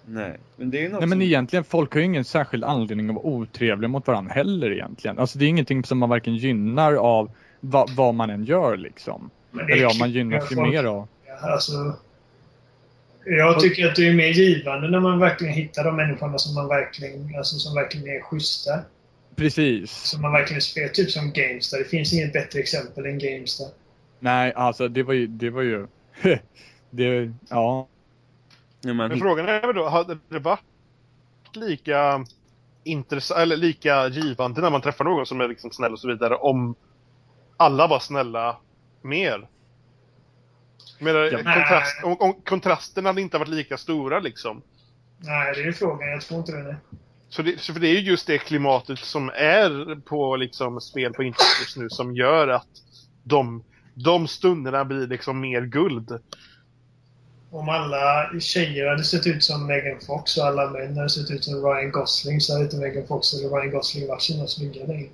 [0.07, 2.65] Nej, men det är ju något Nej men som, egentligen, folk har ju ingen särskild
[2.65, 5.19] anledning att vara otrevliga mot varandra heller egentligen.
[5.19, 9.31] Alltså det är ingenting som man varken gynnar av va, vad man än gör liksom.
[9.53, 11.09] Eller ja, man gynnas ju folk- mer av.
[11.43, 11.73] Alltså,
[13.25, 16.69] jag tycker att det är mer givande när man verkligen hittar de människorna som man
[16.69, 18.81] verkligen, alltså, som verkligen är schyssta.
[19.37, 19.91] Precis.
[19.91, 20.89] Som man verkligen spelar.
[20.89, 21.79] Typ som Gamestar.
[21.79, 23.69] Det finns inget bättre exempel än Gamestar.
[24.21, 25.87] Nej, alltså det var ju, det var ju,
[26.91, 27.89] det, ja.
[28.85, 30.61] Ja, man, Men frågan är väl då, hade det varit
[31.55, 32.25] lika
[32.85, 36.35] intressant, eller lika givande när man träffar någon som är liksom snäll och så vidare
[36.35, 36.75] om
[37.57, 38.57] alla var snälla
[39.03, 39.49] mer?
[40.99, 41.39] Menar, Ja.
[41.39, 44.63] kontrast, om, om kontrasterna hade inte varit lika stora liksom.
[45.19, 46.09] Nej, det är ju frågan.
[46.09, 46.77] Jag tror inte det.
[47.29, 51.13] Så det, så för det är ju just det klimatet som är på liksom spel
[51.13, 52.69] på internet just nu som gör att
[53.25, 56.19] de, de stunderna blir liksom mer guld.
[57.55, 61.45] Om alla tjejer hade sett ut som Megan Fox och alla män hade sett ut
[61.45, 65.09] som Ryan Gosling så hade inte Megan Fox eller Ryan Gosling varit så snygga längre.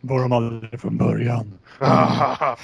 [0.00, 1.58] Var de aldrig från början?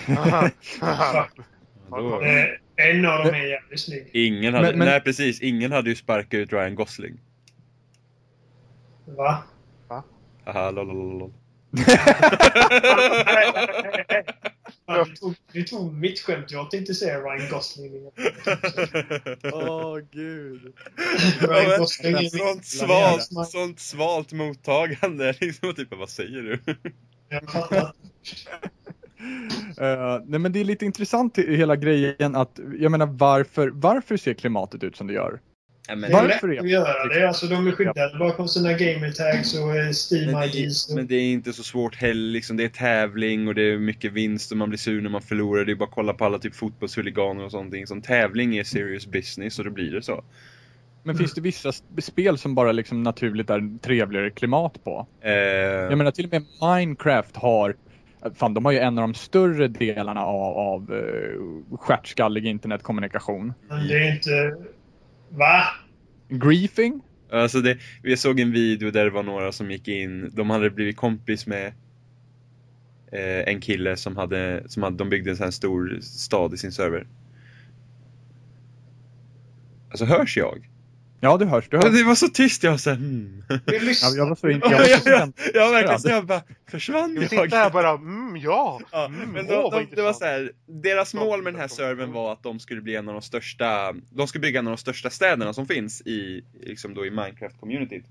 [2.22, 2.46] Eh,
[2.90, 4.10] en av dem är jävligt snygg.
[4.12, 7.20] ingen hade, Men- men- nej precis, ingen hade ju sparkat ut Ryan Gosling.
[9.04, 9.42] Va?
[10.44, 11.32] Haha lololol.
[14.96, 16.50] Ja, du, tog, du tog mitt skämt.
[16.50, 17.92] Jag tänkte säga Ryan Gosling.
[19.52, 20.74] Åh gud.
[21.40, 25.34] Ryan Gosling är sånt, svalt, sånt svalt mottagande.
[25.40, 26.74] Liksom typ, vad säger du?
[27.28, 27.92] Jag fattar.
[29.80, 34.16] Eh, nej men det är lite intressant i hela grejen att, jag menar varför, varför
[34.16, 35.40] ser klimatet ut som det gör?
[35.90, 37.28] Ja, men, Det Varför lätt är- att göra det.
[37.28, 40.88] Alltså, de är skyddade bakom sina gamertags och eh, men, Steam det, IDs.
[40.88, 43.78] och- men det är inte så svårt heller, liksom, det är tävling och det är
[43.78, 45.64] mycket vinst och man blir sur när man förlorar.
[45.64, 47.88] Det är bara att kolla på alla typ fotbollshuliganer och sånt.
[47.88, 50.24] Som tävling är serious business och då blir det så.
[51.02, 55.06] Men finns det vissa sp- spel som bara liksom naturligt är trevligare klimat på?
[55.20, 57.74] Eh, Jag menar till och med Minecraft har
[58.34, 63.52] Fan, de har ju en av de större delarna av, av uh, stjärtskallig internetkommunikation.
[63.68, 64.56] Men det är inte...
[65.28, 65.62] Va?
[66.30, 67.00] Griefing?
[67.30, 70.70] Alltså det, vi såg en video där det var några som gick in, de hade
[70.70, 71.66] blivit kompis med
[73.12, 76.56] eh, en kille som hade, som hade, de byggde en sån här stor stad i
[76.56, 77.06] sin server.
[79.90, 80.68] Alltså hörs jag?
[81.22, 81.68] Ja, det hörs.
[81.68, 81.98] Du hörs.
[81.98, 83.42] Det var så tyst, jag hmm.
[83.66, 85.32] Vi Ja, jag var så in, jag Ja, var så ja, spänd.
[85.54, 87.30] ja, verkligen, så jag bara, försvann jag?
[87.30, 88.80] sitter här bara, mm ja.
[88.92, 92.12] Ja, Mm, men åh, de, det var så här, deras mål med den här servern
[92.12, 94.80] var att de skulle bli en av de största, de skulle bygga en av de
[94.80, 98.04] största städerna som finns i, liksom då i Minecraft-communityt.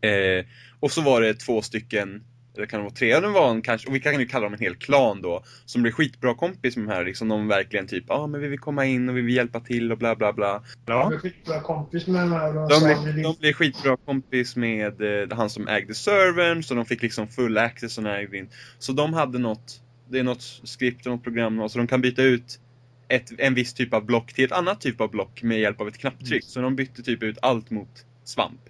[0.00, 0.46] Eh,
[0.80, 2.24] och så var det två stycken,
[2.60, 4.52] eller kan det vara tre, det var en kanske, och vi kan ju kalla dem
[4.54, 8.04] en hel klan då, som blev skitbra kompis med de här, liksom de verkligen typ,
[8.08, 10.32] ja ah, men vi vill komma in och vi vill hjälpa till och bla bla
[10.32, 10.62] bla.
[10.86, 12.52] Jag är skitbra kompis med de här.
[12.52, 17.02] De vill- de blev skitbra kompis med eh, han som ägde servern, så de fick
[17.02, 18.48] liksom full access och ägde in.
[18.78, 22.22] Så de hade något, det är något skript och något program, så de kan byta
[22.22, 22.60] ut
[23.08, 25.88] ett, en viss typ av block till ett annat typ av block med hjälp av
[25.88, 26.44] ett knapptryck.
[26.44, 28.60] Så de bytte typ ut allt mot svamp.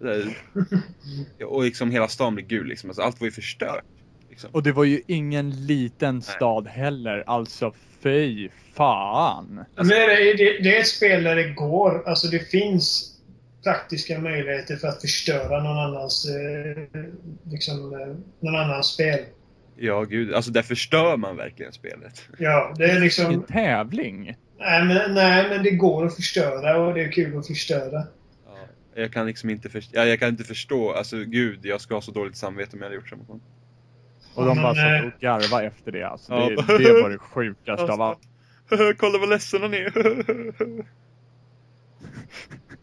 [1.46, 3.84] Och liksom hela stan blev gul liksom, alltså allt var ju förstört.
[4.30, 4.50] Liksom.
[4.52, 9.64] Och det var ju ingen liten stad heller, alltså fy fan.
[9.76, 12.08] Men det, är- det, det är ett spel där det går.
[12.08, 13.16] Alltså det finns
[13.64, 17.00] praktiska möjligheter för att förstöra någon annans, eh,
[17.50, 19.18] liksom, eh, någon annans spel.
[19.76, 22.22] Ja gud, alltså där förstör man verkligen spelet.
[22.38, 23.42] Ja, det är En liksom...
[23.42, 24.34] tävling.
[24.58, 28.02] Nej men, nej, men det går att förstöra och det är kul att förstöra.
[29.00, 31.96] Ja, jag kan liksom inte förstå, ja, jag kan inte förstå, alltså gud, jag skulle
[31.96, 33.40] ha så dåligt samvete om jag hade gjort så mot någon.
[34.34, 36.32] Och de bara satt eh, och garvade efter det alltså.
[36.32, 36.78] Det, Ja.
[36.78, 38.18] det var det sjukaste av allt.
[38.98, 39.92] Kolla vad ledsen han är.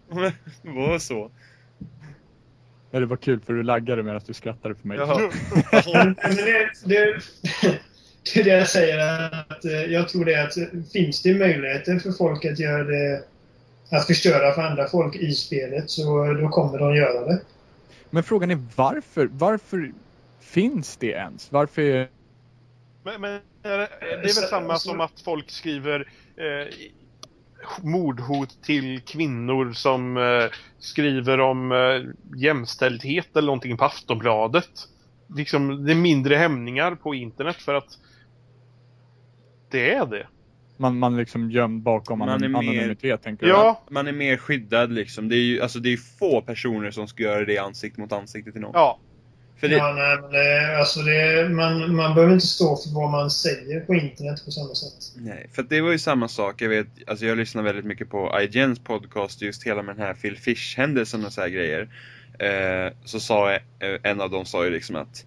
[0.10, 1.32] Men, det var så.
[2.92, 4.98] Ja, det var kul för du laggade medan du skrattade för mig.
[4.98, 5.06] Det,
[6.86, 7.22] det,
[8.34, 9.00] det är det jag säger.
[9.50, 13.24] Att, eh, jag tror det är att finns det möjligheter för folk att göra det
[13.90, 17.42] att förstöra för andra folk i spelet så då kommer de göra det.
[18.10, 19.30] Men frågan är varför?
[19.32, 19.92] Varför
[20.40, 21.52] finns det ens?
[21.52, 22.10] Varför?
[23.04, 26.00] Men, men är det det är väl samma som att folk skriver
[26.36, 26.74] eh,
[27.82, 30.46] mordhot till kvinnor som eh,
[30.80, 34.70] skriver om eh, jämställdhet eller någonting på Aftonbladet.
[35.36, 37.98] Liksom, det är mindre hämningar på internet för att
[39.70, 40.28] det är det.
[40.78, 43.52] Man, man liksom gömd bakom Man är anon- mer- anonymitet tänker du?
[43.52, 45.30] Ja, Man är mer skyddad liksom.
[45.30, 48.52] Det är ju alltså, det är få personer som ska göra det ansikte mot ansikte
[48.52, 48.72] till någon.
[48.74, 49.00] ja,
[49.60, 53.12] För det, Ja, nej, men det, alltså det, man, man behöver inte stå för vad
[53.12, 55.14] man säger på internet på samma sätt.
[55.16, 56.62] Nej, för det var ju samma sak.
[56.62, 60.14] Jag vet, alltså jag lyssnar väldigt mycket på IGNs podcast, just hela med den här
[60.14, 61.90] Phil Fish-händelsen och så här grejer.
[62.40, 63.60] Eh, så sa eh,
[64.04, 65.26] en av dem sa ju liksom att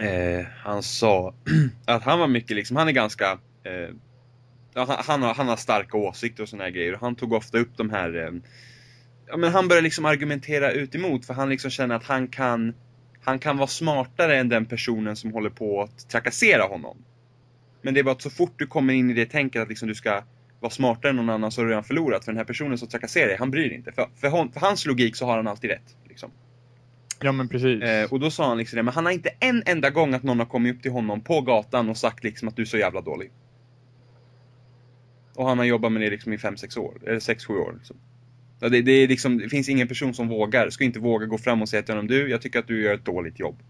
[0.00, 1.34] eh, han sa
[1.84, 3.30] att han var mycket liksom, han är ganska
[3.64, 3.94] eh,
[4.84, 7.76] han, han, har, han har starka åsikter och såna här grejer han tog ofta upp
[7.76, 8.32] de här eh,
[9.28, 12.74] Ja men han började liksom argumentera ut emot för han liksom känner att han kan
[13.24, 16.96] Han kan vara smartare än den personen som håller på att trakassera honom.
[17.82, 19.88] Men det är bara att så fort du kommer in i det tänket att liksom
[19.88, 20.22] du ska
[20.60, 22.24] vara smartare än någon annan så har du redan förlorat.
[22.24, 23.92] För den här personen som trakasserar dig, han bryr inte.
[23.92, 25.96] För, för, hon, för hans logik så har han alltid rätt.
[26.08, 26.30] Liksom.
[27.20, 27.82] Ja men precis.
[27.82, 30.22] Eh, och då sa han liksom det, men han har inte en enda gång att
[30.22, 32.78] någon har kommit upp till honom på gatan och sagt liksom att du är så
[32.78, 33.30] jävla dålig.
[35.36, 37.74] Och han har jobbat med det liksom i 5-6 år, eller 6-7 år.
[37.78, 37.96] Liksom.
[38.60, 41.38] Ja, det, det, är liksom, det finns ingen person som vågar, ska inte våga gå
[41.38, 43.62] fram och säga till honom du, jag tycker att du gör ett dåligt jobb.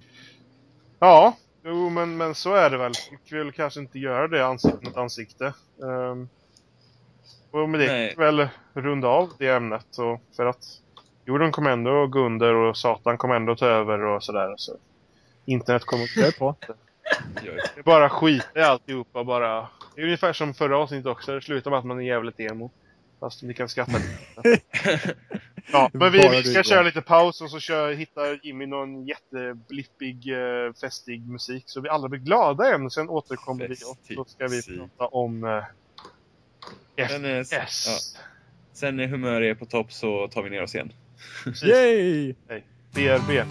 [0.98, 2.92] ja, jo men, men så är det väl.
[3.08, 5.54] Folk vill kanske inte göra det ansikte mot ansikte.
[5.82, 6.28] Ehm,
[7.50, 8.14] och med det Nej.
[8.16, 9.98] väl runda av det ämnet.
[9.98, 10.64] Och för att
[11.24, 14.54] jorden kommer ändå gå under och Satan kommer ändå ta över och sådär.
[14.56, 14.76] Så
[15.44, 16.56] internet kommer Jag är på.
[17.42, 19.68] Det är bara skit i alltihopa bara.
[19.96, 21.34] Det är ungefär som förra avsnittet också.
[21.34, 22.70] Det slutar med att man är jävligt emo.
[23.20, 24.60] Fast ni kan skratta lite.
[25.72, 30.32] Ja, men vi, vi ska köra lite paus och så kör, hittar Jimmy någon jätteblippig,
[30.32, 31.64] eh, festig musik.
[31.66, 32.90] Så vi alla blir glada igen.
[32.90, 37.86] Sen återkommer vi och Festig så ska vi prata om eh, Sen, eh, FPS.
[37.86, 38.20] ja.
[38.72, 40.92] Sen när humöret är på topp så tar vi ner oss igen.
[41.64, 42.34] Yay!
[42.94, 43.44] BRB.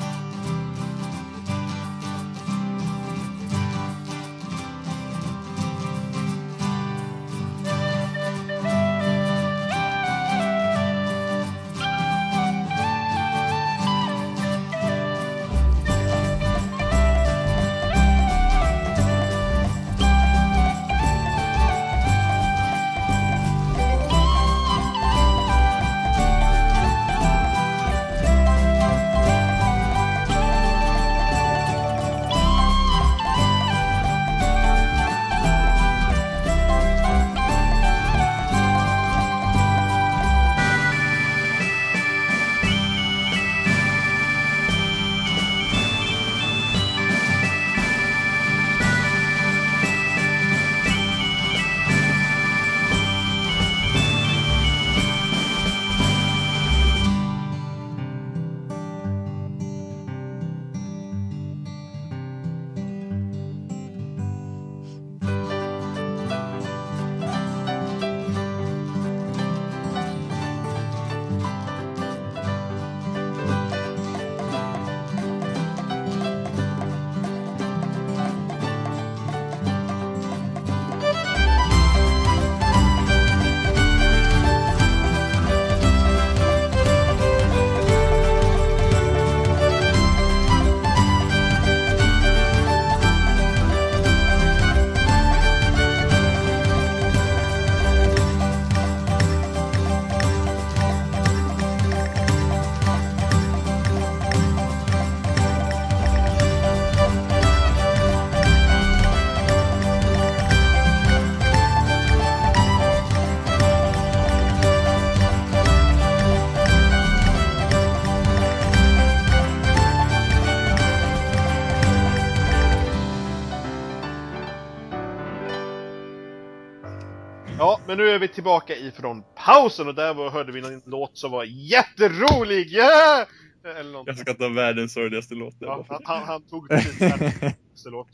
[127.87, 131.31] Men nu är vi tillbaka ifrån pausen och där var, hörde vi en låt som
[131.31, 132.73] var jätterolig!
[132.73, 133.27] Yeah!
[133.63, 134.15] Eller någonting.
[134.15, 135.55] Jag ska ta världens sorgligaste låt.
[135.59, 138.07] Ja, han, han, han tog precis nästa låt.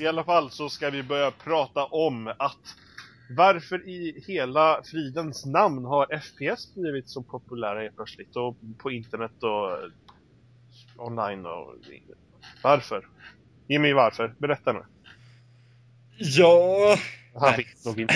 [0.00, 2.76] I alla fall så ska vi börja prata om att
[3.36, 9.42] varför i hela fridens namn har FPS blivit så populära helt plötsligt och på internet
[9.42, 9.78] och
[10.96, 11.74] online och
[12.62, 13.06] varför?
[13.68, 14.34] Jimmy, varför?
[14.38, 14.82] Berätta nu.
[16.18, 16.96] Ja,
[17.34, 18.14] Han fick nog inte.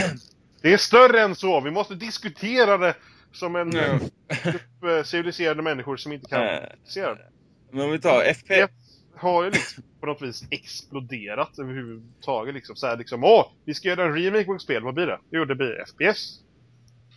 [0.65, 2.95] Det är större än så, vi måste diskutera det
[3.33, 3.99] som en Ja.
[4.45, 7.21] grupp eh, civiliserade människor som inte kan Eh, vara civiliserade.
[7.73, 8.55] men om vi tar FP.
[8.55, 8.73] FPS
[9.17, 12.77] har ju liksom på något vis exploderat överhuvudtaget liksom.
[12.77, 15.19] Så här liksom, åh, vi ska göra en remake på ett spel, vad blir det?
[15.31, 16.41] Jo, det blir FPS.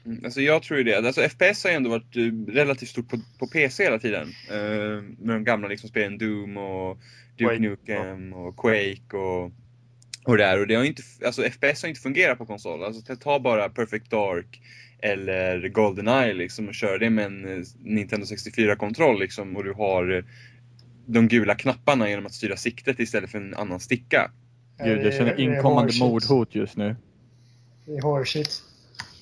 [0.05, 0.97] Mm, Alltså jag tror ju det.
[0.97, 4.27] Alltså FPS har ju ändå varit eh, relativt stort på, på PC hela tiden.
[4.51, 6.97] Eh, med de gamla liksom spelen Doom och
[7.38, 9.51] Duke Quake, Nukem och Quake och,
[10.28, 10.60] och det.
[10.60, 12.84] Och det har inte, alltså FPS har inte fungerat på konsol.
[12.84, 14.62] Alltså ta bara Perfect Dark
[15.00, 20.18] eller Goldeneye liksom och kör det med en eh, Nintendo 64-kontroll liksom och du har
[20.18, 20.24] eh,
[21.06, 24.32] de gula knapparna genom att styra siktet istället för en annan sticka.
[24.84, 26.96] Gud, jag känner inkommande mordhot just nu.
[27.86, 28.62] Det är hårshit.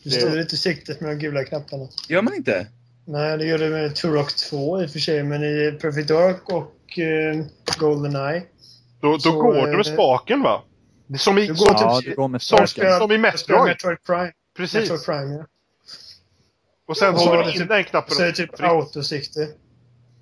[0.03, 1.87] Du Det- styr inte siktet med de gula knapparna.
[2.09, 2.67] Gör man inte?
[3.05, 6.49] Nej, det gör det med Turok 2 i och för sig, men i Perfect Dark
[6.49, 7.45] och eh,
[7.79, 8.43] Goldeneye.
[9.01, 10.63] Då, då Så, går du med spaken va?
[11.17, 13.63] Som i, Du går som, typ- Ja, går med som, som i Metroid.
[13.65, 14.31] Metroid Prime.
[14.57, 14.79] Precis.
[14.81, 15.45] Metroid Prime, ja.
[16.87, 19.47] Och sen Och håller du in typ- den knappen Så är det och typ autosikte.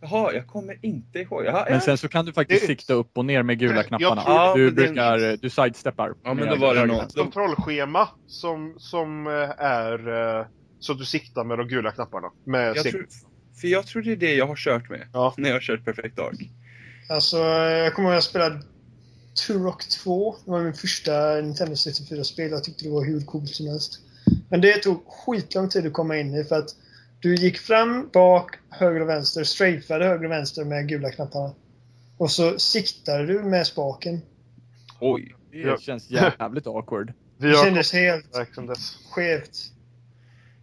[0.01, 1.45] Jaha, jag kommer inte ihåg.
[1.45, 4.23] Jaha, Men sen så kan du faktiskt Det- sikta upp och ner med gula knapparna.
[4.23, 6.13] tror- Ja, du men det- brukar, du sidesteppar.
[6.23, 7.15] Ja, men då var det något.
[7.15, 9.33] kontrollschema som, som eh,
[9.65, 10.07] är
[10.39, 10.45] eh,
[10.79, 12.27] så att du siktar med de gula knapparna.
[12.43, 13.07] Med Jag tror,
[13.61, 15.07] för jag tror det är det jag har kört med.
[15.13, 15.33] Ja.
[15.37, 16.49] När jag har kört Perfect Dark.
[17.09, 18.61] Alltså, jag kommer ihåg att jag spelade
[19.35, 20.35] Turok 2.
[20.45, 22.51] Det var min första Nintendo 64-spel.
[22.51, 23.99] Jag tyckte det var hur coolt som helst.
[24.49, 26.75] Men det tog skitlång tid att komma in i för att
[27.19, 31.53] du gick fram, bak, höger och vänster, strafade höger och vänster med gula knapparna.
[32.17, 34.21] Och så siktade du med spaken.
[34.99, 35.35] Oj.
[35.51, 37.13] Det känns jävligt awkward.
[37.37, 38.25] Det kändes helt
[39.11, 39.71] skevt.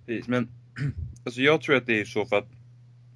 [0.07, 0.49] Precis, men
[1.25, 2.49] alltså jag tror att det är så för att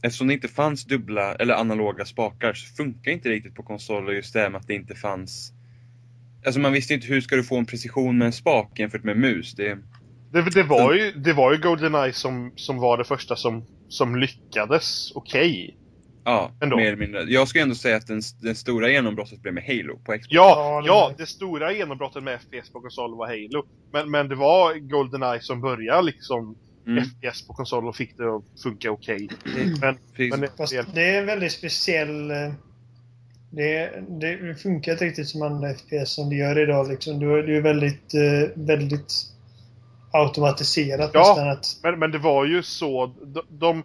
[0.05, 4.14] eftersom det inte fanns dubbla eller analoga spakar så funkar inte riktigt på konsol och
[4.14, 5.53] just det här med att det inte fanns
[6.47, 9.14] Alltså man visste inte hur ska du få en precision med en spak jämfört med
[9.14, 9.55] en mus.
[9.55, 9.79] Det,
[10.33, 14.17] Det, det, var ju, det var ju Goldeneye som, som var det första som, som
[14.17, 15.77] lyckades okej.
[16.25, 16.77] ja, Ändå.
[16.77, 17.23] mer eller mindre.
[17.23, 20.27] Jag skulle ändå säga att den, den stora genombrottet blev med Halo på Xbox.
[20.31, 23.67] Ja, Ja, det stora genombrottet med FPS på konsol var Halo.
[23.93, 27.05] Men, men det var Goldeneye som började liksom Mm.
[27.05, 29.29] FPS på konsol och fick det att funka okej.
[29.44, 30.31] Det- Men, Precis.
[30.31, 32.31] men det, Fast det, är en väldigt speciell...
[32.31, 32.53] eh,
[33.51, 36.88] Det, det funkar inte riktigt som andra FPS som det gör idag.
[36.88, 37.20] Liksom.
[37.20, 39.12] Det är det är väldigt, eh, väldigt
[40.12, 41.20] automatiserat Ja.
[41.20, 41.49] nästan.
[41.49, 43.07] Att, men, men det var ju så.
[43.07, 43.83] De, de,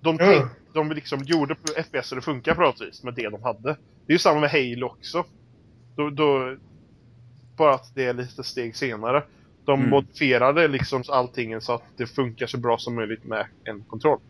[0.00, 1.54] de, tänk- de liksom gjorde
[1.84, 3.68] FPS så det funkar på något vis med det de hade.
[4.06, 5.24] Det är ju samma med Halo också.
[5.96, 6.56] Då, då,
[7.56, 9.22] bara att det är lite steg senare.
[9.66, 9.90] De Mm.
[9.90, 14.20] modifierade liksom allting så att det funkar så bra som möjligt med en kontroll.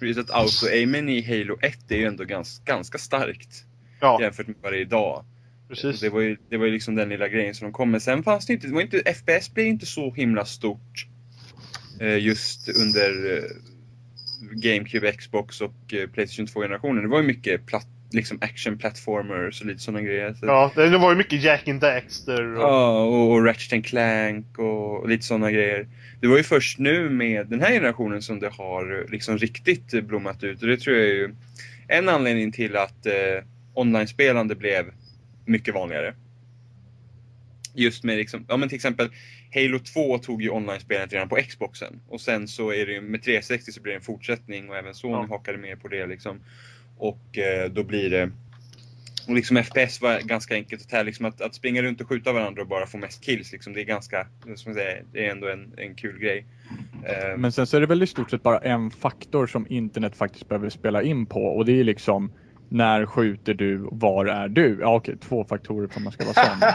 [0.00, 3.64] Precis att auto-aimen i Halo 1 är ju ändå ganska, ganska starkt
[4.00, 5.24] Ja, jämfört med vad det är idag.
[5.68, 6.00] precis.
[6.00, 8.02] Det var, ju, det var ju liksom den lilla grejen som de kom med.
[8.02, 11.06] Sen fanns det inte, det var inte FPS blev inte så himla stort
[12.00, 13.42] eh, just under eh,
[14.52, 17.02] GameCube, Xbox och eh, Playstation 2-generationen.
[17.02, 20.34] Det var ju mycket platt, liksom action platformers och lite sådana grejer.
[20.34, 22.62] Så, Ja, det var ju mycket Jack and Daxter och...
[22.62, 25.86] Ja, och, och Ratchet and Clank och, och lite sådana grejer.
[26.20, 30.04] Det var ju först nu med den här generationen som det har eh, liksom riktigt
[30.04, 31.34] blommat ut och det tror jag är ju
[31.88, 33.12] en anledning till att eh,
[33.74, 34.90] online-spelande blev
[35.44, 36.14] mycket vanligare.
[37.74, 39.08] Just med liksom, ja men till exempel
[39.54, 43.22] Halo 2 tog ju online-spelandet redan på Xboxen och sen så är det ju med
[43.22, 45.26] 360 så blir det en fortsättning och även Sony Ja.
[45.30, 46.40] hakade med på det liksom.
[47.02, 48.30] Och eh, då blir det
[49.28, 52.32] och liksom FPS var ganska enkelt att ta, liksom att, att springa runt och skjuta
[52.32, 55.30] varandra och bara få mest kills liksom, det är ganska, som jag säger, det är
[55.30, 56.46] ändå en, en kul grej.
[57.04, 60.16] Eh, Men sen så är det väl i stort sett bara en faktor som internet
[60.16, 62.32] faktiskt behöver spela in på och det är liksom
[62.68, 64.78] när skjuter du, var är du?
[64.80, 66.68] Ja okej, två faktorer för att man ska vara sån.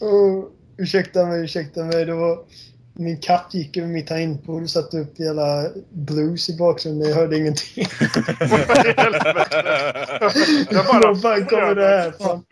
[0.08, 0.44] oh,
[0.76, 2.04] ursäkta mig, ursäkta mig.
[2.04, 2.44] Det var,
[2.94, 7.08] min katt gick över mitt tangentbord och satte upp hela blues i bakgrunden.
[7.08, 7.86] Jag hörde ingenting.
[10.70, 12.44] Jag Var fan kommer det här ifrån?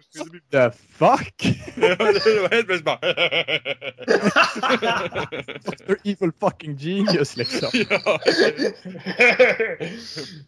[0.51, 1.63] The fuck?
[1.75, 2.99] det var helt plötsligt bara...
[5.87, 7.69] You're evil fucking genius liksom.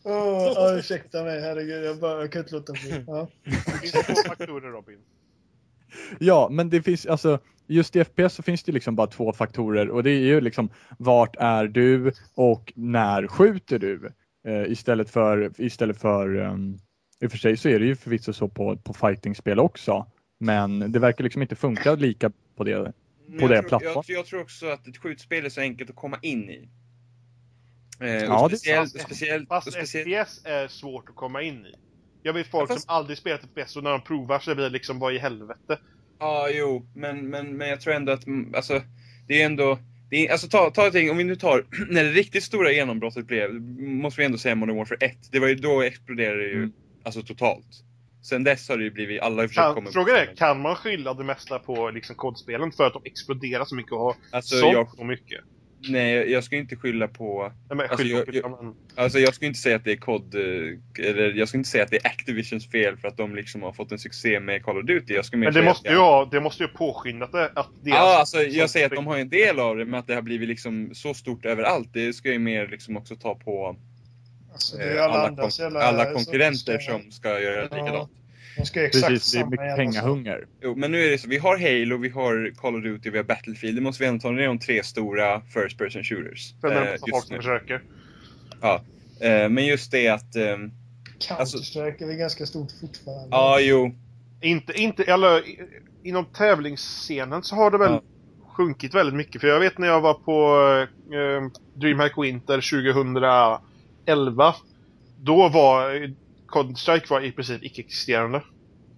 [0.05, 1.85] oh, oh, ursäkta mig, herregud.
[1.85, 3.05] Jag, bara, jag kan inte låta bli.
[3.07, 3.29] Ja.
[3.45, 4.99] Det finns två faktorer Robin.
[6.19, 7.39] Ja, men det finns alltså
[7.73, 10.71] just i FPS så finns det liksom bara två faktorer och det är ju liksom
[10.99, 14.13] vart är du och när skjuter du?
[14.47, 16.79] Eh, istället för, istället för um,
[17.21, 20.07] i och för sig så är det ju förvisso så på, på fightingspel också.
[20.41, 22.93] Men det verkar liksom inte funka lika på det.
[23.41, 25.97] På det jag, tror, jag, jag tror också att ett skjutspel är så enkelt att
[25.97, 26.69] komma in i.
[28.01, 31.67] Eh, Ja, och det är speciellt, speciellt, Fast speciellt, FPS är svårt att komma in
[31.67, 31.75] i.
[32.23, 34.65] Jag vet folk Ja, fast- som aldrig spelat FPS och när de provar så blir
[34.65, 35.79] det liksom vad i helvete.
[36.23, 38.83] Ja, jo, men, men, men jag tror ändå att, mm, alltså,
[39.29, 39.79] det är ändå,
[40.11, 42.73] det är, alltså ta, ta ett ting, om vi nu tar, när det riktigt stora
[42.73, 43.51] genombrottet blev,
[43.81, 45.17] måste vi ändå säga Modern Warfare 1.
[45.33, 46.73] Det var ju då exploderade det ju, Mm.
[47.05, 47.67] alltså totalt.
[48.23, 50.77] sen dess har det ju blivit, alla har försökt Kan, komma frågan är, kan man
[50.77, 54.57] skylla det mesta på liksom kodspelen för att de exploderar så mycket och har Alltså,
[54.57, 55.41] sålt jag, så mycket?
[55.89, 57.53] Nej, jag- jag ska inte skylla på...
[57.69, 60.41] Nej, men, Alltså, jag- jag- Alltså jag ska inte säga att det är kod, eh,
[61.07, 63.73] eller jag ska inte säga att det är Activisions fel för att de liksom har
[63.73, 65.15] fått en succé med Call of Duty.
[65.15, 67.45] Jag ska Men det måste att ju ha, det måste ju påskyndat det.
[67.45, 70.01] Att deras Ja, alltså jag säger att de har ju en del av det, men
[70.01, 73.35] att det har blivit liksom så stort överallt, det ska jag mer liksom också ta
[73.35, 73.77] på
[74.53, 78.09] Alltså, det är ju eh, alla, alla, alla konkurrenter som ska göra Ja.
[78.57, 80.47] De ska ju exakt Precis, det är mycket pengahunger.
[80.63, 83.17] Jo, men nu är det så, vi har Halo, vi har Call of Duty, vi
[83.19, 83.77] har Battlefield.
[83.77, 86.55] Det måste vi ändå ta ner de tre stora First Person Shooters.
[86.61, 87.37] För eh, just nu.
[87.37, 87.83] försöker.
[89.21, 90.71] Eh, men just det att, ehm,
[91.31, 93.29] Alltså- Counter-Strike är väl ganska stort fortfarande.
[93.31, 93.95] ja jo,
[94.41, 95.43] Inte, inte, eller
[96.03, 98.03] inom tävlingsscenen så har det väl Ja.
[98.57, 99.41] sjunkit väldigt mycket.
[99.41, 100.57] För jag vet när jag var på
[101.15, 101.51] eh,
[101.81, 102.61] DreamHack Winter
[104.07, 104.55] 2011.
[105.21, 106.11] Då var eh,
[106.53, 108.43] Counter-Strike var i princip icke-existerande.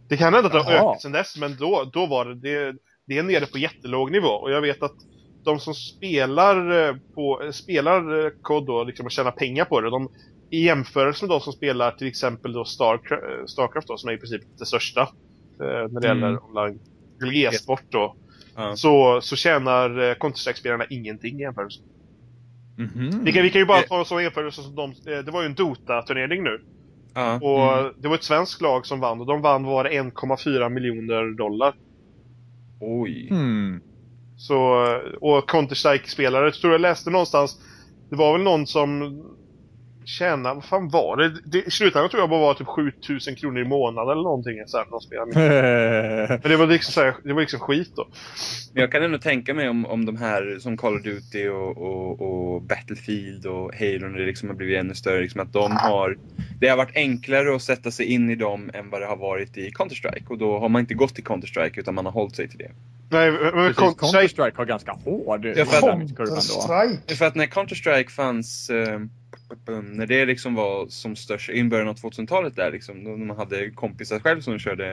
[0.08, 2.76] Det kan hända att det har ökat sen dess, men då, då var det, det,
[3.06, 4.28] det är nere på jättelåg nivå.
[4.28, 4.94] Och jag vet att
[5.44, 9.80] de som spelar eh, på, eh, spelar eh, COD då, liksom och tjänar pengar på
[9.80, 10.08] det, de,
[10.50, 14.14] i jämförelse med de som spelar till exempel då Starcraft, eh, Starcraft då, som är
[14.14, 16.22] i princip det största eh, när det Mm.
[16.22, 16.78] gäller online,
[17.34, 18.16] e-sport då,
[18.54, 18.76] ja.
[18.76, 21.80] så, så tjänar eh, Counter-Strike-spelarna ingenting i jämförelse.
[22.78, 23.24] Mhm.
[23.24, 25.46] Vi, kan, vi kan ju bara ta som jämförelse som de, eh, det var ju
[25.46, 26.58] en Dota-turnering nu.
[27.14, 27.34] Ja.
[27.34, 27.92] Och Mm.
[27.98, 31.74] det var ett svenskt lag som vann och de vann var det 1,4 miljoner dollar.
[32.80, 33.28] Oj.
[33.28, 33.80] Hmm.
[34.36, 34.86] Så,
[35.20, 37.60] och Counter-Strike-spelare, tror jag läste någonstans,
[38.10, 39.20] det var väl någon som
[40.04, 41.34] tjänade, vad fan var det?
[41.44, 44.76] det I slutändan tror jag bara var typ 7000 kronor i månaden eller någonting så
[44.76, 45.30] här, när de spelade.
[46.42, 48.08] Men det var liksom, så här, det var liksom skit då.
[48.72, 51.78] Men jag kan ändå tänka mig om, om de här som Call of Duty och,
[51.78, 55.72] och, och Battlefield och Halo när det liksom har blivit ännu större, liksom att de
[55.72, 56.18] har
[56.60, 59.56] Det har varit enklare att sätta sig in i dem än vad det har varit
[59.56, 62.48] i Counter-Strike och då har man inte gått till Counter-Strike utan man har hållit sig
[62.48, 62.70] till det.
[63.10, 65.64] Nej, men Counter-Strike, har ganska hård Ja.
[65.64, 67.14] Counter-Strike?
[67.14, 69.00] För att när Counter-Strike fanns eh,
[69.82, 73.36] när det liksom var som störst i början av 2000-talet där liksom, då när man
[73.36, 74.92] hade kompisar själv som körde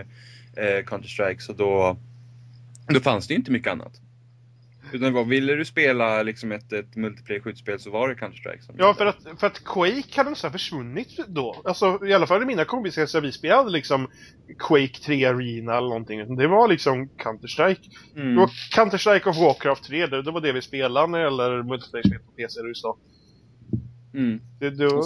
[0.55, 1.97] eh, Counter-Strike så då,
[2.87, 4.01] då fanns det ju inte mycket annat.
[4.93, 8.75] Utan det var, ville du spela liksom ett, ett multiplayer-skjutspel så var det Counter-Strike som
[8.77, 11.61] Ja, för att, för att Quake hade nästan försvunnit då.
[11.65, 14.07] Alltså, i alla fall i mina kompisar, vi spelade liksom
[14.59, 16.35] Quake 3 Arena eller någonting.
[16.35, 17.89] Det var liksom Counter-Strike.
[18.13, 18.35] Det mm.
[18.35, 22.19] var Counter-Strike och Warcraft 3, det, det var det vi spelade när det gäller multiplayer-spel
[22.19, 22.97] på PC i USA.
[24.13, 24.41] Mm.
[24.59, 25.03] Det, det var,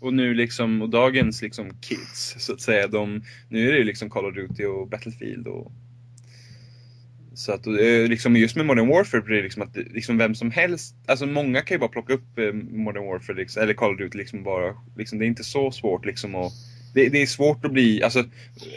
[0.00, 3.84] Och nu liksom, och dagens liksom kids så att säga, de, nu är det ju
[3.84, 5.72] liksom Call of Duty och Battlefield och
[7.34, 7.66] så att
[8.08, 11.60] liksom just med Modern Warfare blir det liksom att liksom vem som helst, alltså många
[11.60, 14.74] kan ju bara plocka upp eh, Modern Warfare liksom, eller Call of Duty liksom bara,
[14.96, 16.52] liksom det är inte så svårt liksom att
[16.94, 18.24] det, det är svårt att bli, alltså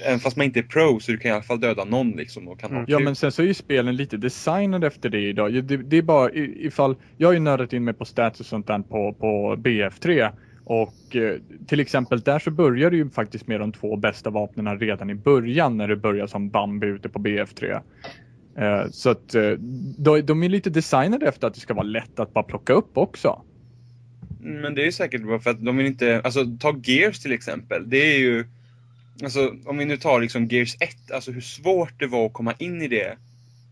[0.05, 2.47] även fast man inte är pro så du kan i alla fall döda någon liksom
[2.47, 2.85] och kan Mm.
[2.87, 5.63] Ja men sen så är ju spelen lite designade efter det idag.
[5.63, 8.67] Det, det är bara ifall, jag har ju nördat in mig på stats och sånt
[8.67, 10.31] där på, på BF3
[10.65, 11.35] och eh,
[11.67, 15.15] till exempel där så börjar du ju faktiskt med de två bästa vapnen redan i
[15.15, 17.81] början när du börjar som Bambi ute på BF3.
[18.57, 19.51] Eh, så att eh,
[19.97, 22.97] de, de är lite designade efter att det ska vara lätt att bara plocka upp
[22.97, 23.41] också.
[24.41, 27.89] Men det är säkert bara för att de vill inte, alltså ta Gears till exempel.
[27.89, 28.45] Det är ju,
[29.23, 32.53] alltså om vi nu tar liksom Gears 1, alltså hur svårt det var att komma
[32.59, 33.17] in i det.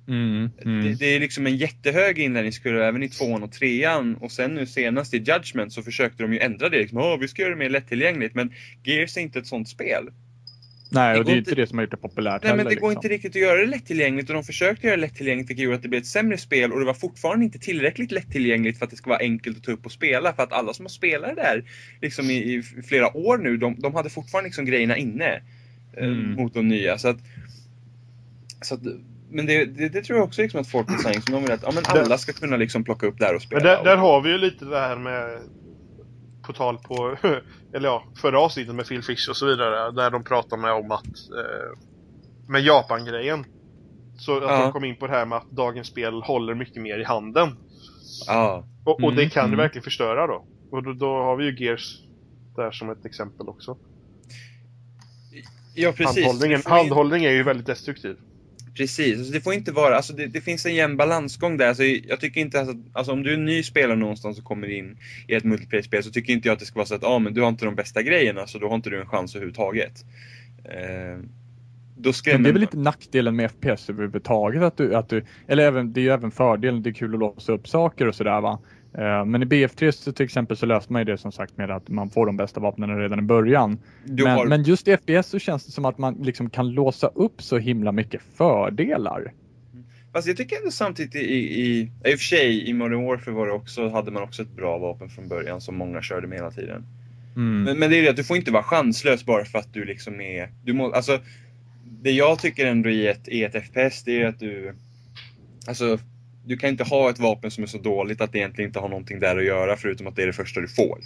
[0.07, 4.55] Mm, Det, det är liksom en jättehög inlärningskurva även i tvåan och trean och sen
[4.55, 6.77] nu senast i Judgment så försökte de ju ändra det.
[6.77, 8.53] Liksom, Åh, vi ska göra det mer lättillgängligt men
[8.83, 10.09] Gears är inte ett sånt spel.
[10.93, 12.59] Nej, det och går det är inte- det som har gjort det populärt Nej men
[12.59, 12.69] heller.
[12.69, 12.97] det går liksom.
[12.99, 15.81] inte riktigt att göra det lättillgängligt och de försökte göra det lättillgängligt vilket gjorde att
[15.81, 18.97] det blev ett sämre spel och det var fortfarande inte tillräckligt lättillgängligt för att det
[18.97, 21.41] ska vara enkelt att ta upp och spela för att alla som har spelat det
[21.41, 21.63] där
[22.01, 25.41] liksom i, i flera år nu, de, de hade fortfarande liksom grejerna inne
[25.97, 26.31] eh, Mm.
[26.33, 26.97] mot de nya.
[26.97, 27.17] Så att,
[28.61, 28.81] så att,
[29.31, 31.63] men det, det, det tror jag också liksom att folk design som de vill att
[31.63, 33.59] ja, men alla ska kunna liksom plocka upp där och spela.
[33.63, 35.37] men där, där har vi ju lite det här med
[36.41, 37.17] på tal på,
[37.73, 40.91] eller ja, förra avsnittet med Phil Fish och så vidare, där de pratar med om
[40.91, 41.79] att eh,
[42.47, 43.45] med Japan-grejen.
[44.17, 44.63] Så att Ja.
[44.63, 47.57] de kom in på det här med att dagens spel håller mycket mer i handen.
[48.27, 48.65] Ja.
[48.85, 49.57] Och, och det Mm, kan mm.
[49.57, 50.45] det verkligen förstöra då.
[50.71, 51.97] Och då, då har vi ju Gears
[52.55, 53.77] där som ett exempel också.
[55.75, 56.25] ja, precis.
[56.25, 58.17] Handhållningen, handhållning är ju väldigt destruktiv.
[58.73, 61.67] Precis, alltså det får inte vara, alltså det, det finns en jämn balansgång där.
[61.67, 64.67] Alltså jag tycker inte alltså, alltså om du är en ny spelare någonstans och kommer
[64.67, 64.97] in
[65.27, 67.33] i ett multiplayer-spel så tycker inte jag att det ska vara så att ah, men
[67.33, 70.05] du har inte de bästa grejerna så då har inte du en chans överhuvudtaget.
[70.63, 71.19] Eh,
[71.97, 75.25] då skrämmer Men det är väl lite nackdelen med FPS överhuvudtaget att du, att du
[75.47, 78.15] eller även, det är ju även fördelen, det är kul att låsa upp saker och
[78.15, 78.59] sådär va.
[78.93, 81.71] Eh, Men i BF3 så till exempel så löste man ju det som sagt med
[81.71, 83.79] att man får de bästa vapnen redan i början.
[84.03, 87.07] Men, har, men just i FPS så känns det som att man liksom kan låsa
[87.07, 89.33] upp så himla mycket fördelar.
[90.13, 93.35] Fast jag tycker ändå samtidigt i, i, i, i och för sig i Modern Warfare
[93.35, 96.37] var det också, hade man också ett bra vapen från början som många körde med
[96.37, 96.85] hela tiden.
[97.35, 97.63] Mm.
[97.63, 99.85] Men, men det är det att du får inte vara chanslös bara för att du
[99.85, 100.49] liksom är...
[100.63, 101.19] Du må, alltså,
[102.01, 104.75] det jag tycker ändå i ett, i ett FPS det är att du...
[105.67, 105.99] Alltså,
[106.45, 108.89] du kan inte ha ett vapen som är så dåligt att det egentligen inte har
[108.89, 110.99] någonting där att göra förutom att det är det första du får.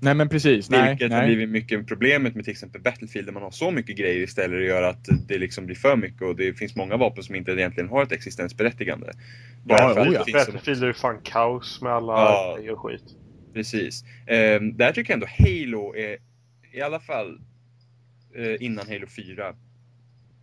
[0.00, 0.88] Nej men precis, nej.
[0.90, 1.26] Vilket har nej.
[1.26, 4.64] blivit mycket problemet med till exempel Battlefield där man har så mycket grejer istället och
[4.64, 7.88] gör att det liksom blir för mycket och det finns många vapen som inte egentligen
[7.88, 9.06] har ett existensberättigande.
[9.14, 10.24] Ja, Bara för att oh ja.
[10.32, 12.56] Battlefield är ju fan kaos med alla Ja.
[12.58, 13.04] grejer och skit.
[13.54, 14.04] Precis.
[14.26, 16.16] Ehm, där tycker jag ändå Halo är,
[16.72, 17.40] i alla fall
[18.36, 19.54] eh, innan Halo 4.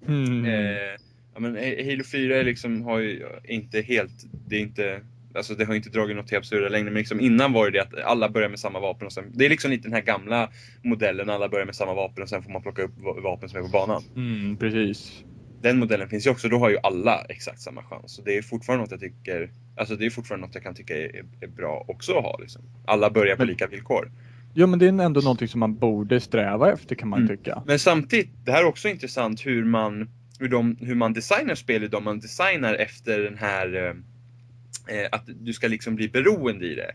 [0.07, 0.45] Mm.
[0.45, 0.99] Eh,
[1.33, 4.11] ja, men Ha- Halo 4 är liksom, har ju inte helt,
[4.47, 5.01] det är inte,
[5.35, 8.01] alltså det har inte dragit något till absurda längre, men liksom innan var det att
[8.03, 10.49] alla börjar med samma vapen och sen, det är liksom lite den här gamla
[10.83, 13.59] modellen, alla börjar med samma vapen och sen får man plocka upp va- vapen som
[13.59, 14.03] är på banan.
[14.15, 15.23] Mm, precis.
[15.61, 18.15] Den modellen finns ju också, då har ju alla exakt samma chans.
[18.15, 20.97] Så det är fortfarande något jag tycker, alltså det är fortfarande något jag kan tycka
[20.97, 22.61] är, är bra också att ha liksom.
[22.85, 24.11] Alla börjar på lika villkor.
[24.53, 27.37] Ja men det är ändå någonting som man borde sträva efter kan man Mm.
[27.37, 27.63] tycka.
[27.65, 30.09] Men samtidigt, det här är också intressant hur man,
[30.41, 32.03] hur de, hur man designar spel idag.
[32.03, 36.91] Man designar efter den här eh, eh, att du ska liksom bli beroende i det.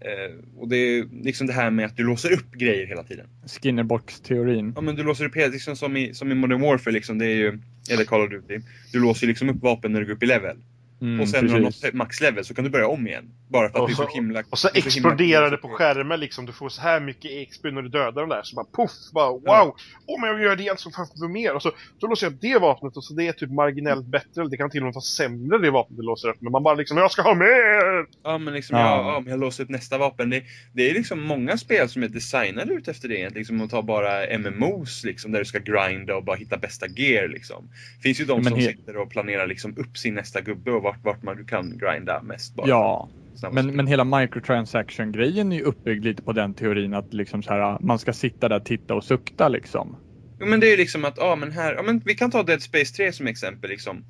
[0.00, 3.26] Eh, och det är liksom det här med att du låser upp grejer hela tiden.
[3.46, 4.72] Skinnerbox-teorin.
[4.76, 7.26] Ja men du låser upp helt, liksom som i, som i Modern Warfare liksom, det
[7.26, 7.58] är ju,
[7.90, 8.60] eller Call of Duty.
[8.92, 10.56] Du låser liksom upp vapen när du går upp i level.
[11.00, 11.82] Mm, och sen när du har precis.
[11.84, 13.24] nått maxlevel så kan du börja om igen.
[13.48, 14.42] Bara för att Och det är så så- himla...
[14.50, 16.46] Och så det så exploderar det på skärmen liksom.
[16.46, 18.40] Du får så här mycket XP när du dödar den där.
[18.42, 18.90] Så bara poff!
[19.14, 19.42] Bara wow!
[19.44, 19.76] Ja.
[20.20, 21.54] Men jag vill göra det igen så får vi mer.
[21.54, 24.40] Och så, så låser jag upp det vapnet och så det är typ marginellt bättre.
[24.40, 26.36] Eller det kan till och med vara sämre det vapnet du låser upp.
[26.40, 28.06] Men man bara liksom, jag ska ha mer!
[28.22, 28.84] Ja men liksom, Ja.
[28.96, 29.12] ja.
[29.12, 30.30] Ja, men jag låser upp nästa vapen.
[30.30, 30.42] Det,
[30.72, 33.30] det är liksom många spel som är designade ut efter det.
[33.34, 37.28] Liksom att ta bara MMOs liksom, där du ska grinda och bara hitta bästa gear
[37.28, 37.68] liksom.
[38.02, 41.04] Finns ju de Men som sitter och planerar liksom upp sin nästa gubbe och vart,
[41.04, 42.68] vart man du kan grinda mest bara.
[42.68, 43.08] Ja,
[43.52, 47.78] men, men hela microtransaction-grejen är ju uppbyggd lite på den teorin att liksom så här,
[47.80, 49.96] man ska sitta där, titta och sukta liksom.
[50.40, 52.42] Jo, men det är ju liksom att, ja men här, ja men vi kan ta
[52.42, 54.04] Dead Space 3 som exempel liksom.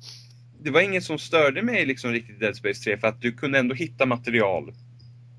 [0.63, 3.59] Det var inget som störde mig liksom riktigt Dead Space 3 för att du kunde
[3.59, 4.73] ändå hitta material.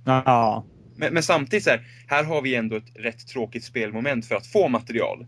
[0.05, 0.65] Ja,
[0.97, 4.47] Men, men samtidigt så här, här har vi ändå ett rätt tråkigt spelmoment för att
[4.47, 5.27] få material.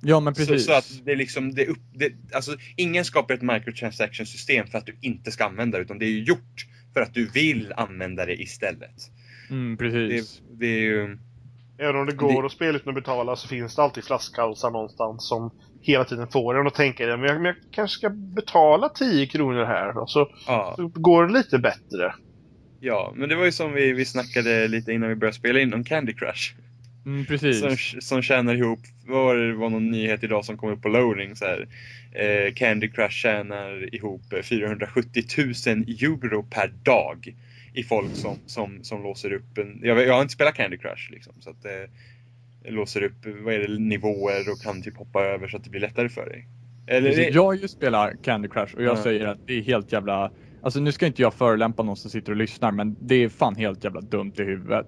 [0.00, 0.66] Ja men Så, precis.
[0.66, 4.78] så att det är liksom, det upp, det, alltså ingen skapar ett microtransaction system för
[4.78, 7.72] att du inte ska använda det utan det är ju gjort för att du vill
[7.76, 8.94] använda det istället.
[9.50, 10.42] Mm, Det, precis.
[10.50, 11.18] det är ju,
[11.78, 14.70] Även om det går Det- att spela utan att betala så finns det alltid flaskhalsar
[14.70, 15.50] någonstans som
[15.82, 19.64] hela tiden får en att tänka men jag, men jag kanske ska betala 10 kronor
[19.64, 22.14] här och så, ja, så går det lite bättre.
[22.80, 25.74] ja, men det var ju som vi, vi snackade lite innan vi började spela in
[25.74, 26.54] om Candy Crush.
[27.06, 27.60] Mm, precis.
[27.60, 30.82] Som, som tjänar ihop, vad var det, det var någon nyhet idag som kom upp
[30.82, 31.68] på loading så här.
[32.12, 35.46] Eh, Candy Crush tjänar ihop 470 000
[35.88, 37.34] euro per dag
[37.74, 41.10] i folk som, som, som låser upp en, jag, jag har inte spelat Candy Crush
[41.10, 45.48] liksom så att eh, låser upp, vad är det, nivåer och kan typ hoppa över
[45.48, 46.46] så att det blir lättare för dig.
[46.86, 47.34] Eller, Precis.
[47.34, 49.02] Jag just spelar Candy Crush och jag Ja.
[49.02, 50.32] säger att det är helt jävla
[50.62, 53.56] Alltså nu ska inte jag förolämpa någon som sitter och lyssnar men det är fan
[53.56, 54.86] helt jävla dumt i huvudet.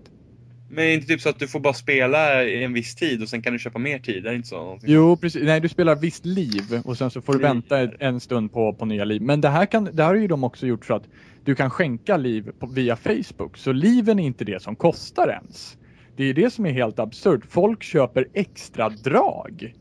[0.75, 3.23] Men är det inte typ så att du får bara spela i en viss tid
[3.23, 4.27] och sen kan du köpa mer tid?
[4.27, 4.57] Är inte så?
[4.57, 4.91] Någonting?
[4.93, 7.43] Jo precis, nej du spelar visst liv och sen så får du Liv.
[7.49, 9.23] vänta en- en stund på, på nya liv.
[9.23, 11.05] Men det här, kan, det här har ju de också gjort så att
[11.45, 13.57] du kan skänka liv på, via Facebook.
[13.59, 15.77] Så liven är inte det som kostar ens.
[16.17, 17.41] Det är det som är helt absurt.
[17.51, 19.75] Folk köper extra drag.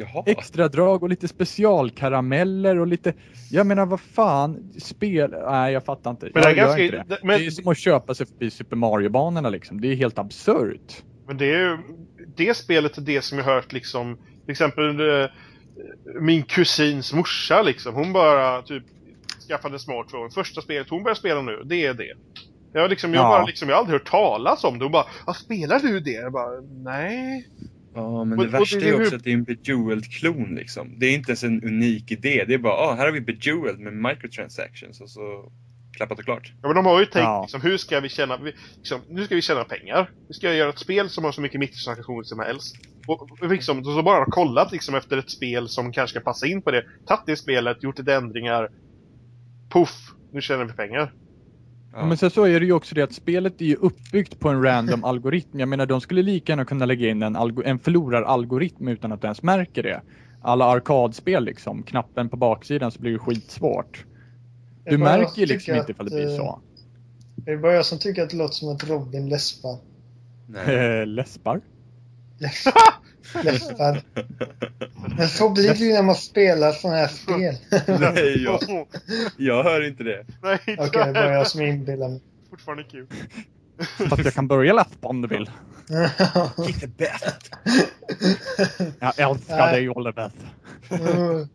[0.00, 0.22] Jaha.
[0.26, 3.12] Extra drag och lite specialkarameller och lite,
[3.50, 6.30] jag menar vad fan, spel, nej jag fattar inte.
[6.34, 7.04] Men det jag gör ganska- inte det.
[7.08, 9.80] det- men- det är som att köpa sig förbi Super Mario-banorna liksom.
[9.80, 11.02] Det är helt absurt.
[11.26, 11.78] Men det är ju,
[12.36, 15.26] det spelet är det som jag hört liksom, till exempel eh,
[16.20, 18.82] min kusins morsa liksom, hon bara typ
[19.48, 20.30] skaffade smartphone.
[20.30, 22.12] Första spelet hon börjar spela nu, det är det.
[22.72, 23.28] Jag, liksom, jag, Ja.
[23.28, 24.84] bara, liksom, jag har aldrig hört talas om det.
[24.84, 26.10] Hon bara, ah, spelar du det?
[26.10, 27.46] Jag bara, nej.
[27.94, 30.54] Ja, men Och- det värsta det är ju hur- också att det är en Bejeweled-klon
[30.54, 30.98] liksom.
[30.98, 32.44] Det är inte ens en unik idé.
[32.48, 35.52] Det är bara, ah, här har vi Bejeweled med microtransactions och så
[35.92, 36.52] klappat och klart.
[36.62, 37.42] Ja, men de har ju tänkt Ja.
[37.42, 38.36] liksom, hur ska vi tjäna,
[38.76, 40.10] liksom, nu ska vi tjäna pengar.
[40.28, 42.76] Vi ska göra ett spel som har så mycket mikrotransaktioner som helst.
[43.06, 46.62] Och och liksom, så bara kollat liksom efter ett spel som kanske ska passa in
[46.62, 46.84] på det.
[47.06, 48.68] Tagit det spelet, gjort lite ändringar.
[49.72, 50.10] Puff!
[50.32, 51.12] Nu tjänar vi pengar.
[51.92, 52.06] Ja.
[52.06, 54.62] Men sen så är det ju också det att spelet är ju uppbyggt på en
[54.62, 55.60] random algoritm.
[55.60, 59.26] Jag menar de skulle lika gärna kunna lägga in en, en förloraralgoritm utan att du
[59.26, 60.00] ens märker det.
[60.42, 64.04] Alla arkadspel liksom, knappen på baksidan så blir det skitsvårt.
[64.84, 66.60] Du märker ju liksom inte ifall det blir eh, så.
[67.36, 69.78] Det är bara jag som tycker att det låter som att Robin läspar.
[70.46, 71.00] Nej.
[71.00, 71.60] Eh, Läspar?
[73.44, 74.02] Läspar.
[75.16, 77.54] Men så blir det ju när man spelar sådana här spel.
[78.14, 78.60] Nej, jag,
[79.36, 80.26] jag hör inte det.
[80.42, 82.20] Nej, Okej, det är bara jag som inbillar mig.
[82.50, 83.06] Fortfarande kul.
[84.08, 85.50] Fast jag kan börja läspa om du vill.
[86.66, 87.50] Kick the best.
[88.98, 89.72] Jag älskar Nej.
[89.72, 90.30] dig Oliver.
[90.90, 91.48] Mm.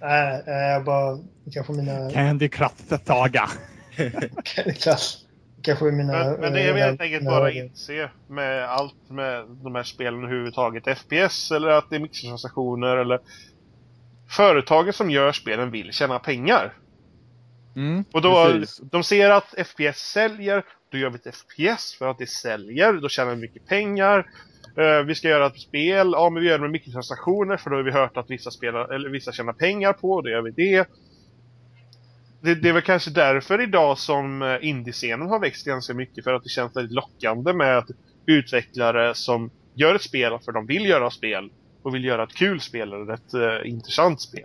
[0.00, 1.18] Nej, jag bara...
[1.52, 2.10] Kanske mina...
[2.10, 3.50] Candy Crush Saga.
[4.80, 5.24] Klass.
[5.62, 6.12] Kanske mina...
[6.12, 9.82] Men, men det är väl helt enkelt bara att inse med allt med de här
[9.82, 10.98] spelen överhuvudtaget.
[10.98, 13.20] FPS eller att det är mikrotransaktioner eller
[14.28, 16.74] företaget som gör spelen vill tjäna pengar.
[17.76, 18.78] Mm, Och då, precis.
[18.78, 23.08] de ser att FPS säljer, då gör vi ett FPS för att det säljer, då
[23.08, 24.26] tjänar vi mycket pengar.
[24.76, 27.76] Eh, vi ska göra ett spel, ja men vi gör det med mikrotransaktioner för då
[27.76, 30.88] har vi hört att vissa, spelar, eller vissa tjänar pengar på, då gör vi det.
[32.40, 32.54] Det.
[32.54, 36.42] Det är väl kanske därför idag som eh, indiescenen har växt ganska mycket, för att
[36.42, 37.84] det känns väldigt lockande med
[38.26, 41.50] utvecklare som gör ett spel för de vill göra spel
[41.82, 44.44] och vill göra ett kul spel eller ett eh, intressant spel.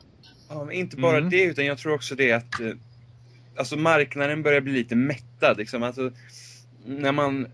[0.49, 1.29] Ja, men inte bara Mm.
[1.29, 2.67] det, utan jag tror också det att eh,
[3.57, 5.57] alltså marknaden börjar bli lite mättad.
[5.57, 5.83] Liksom.
[5.83, 6.11] Alltså,
[6.85, 7.47] när man,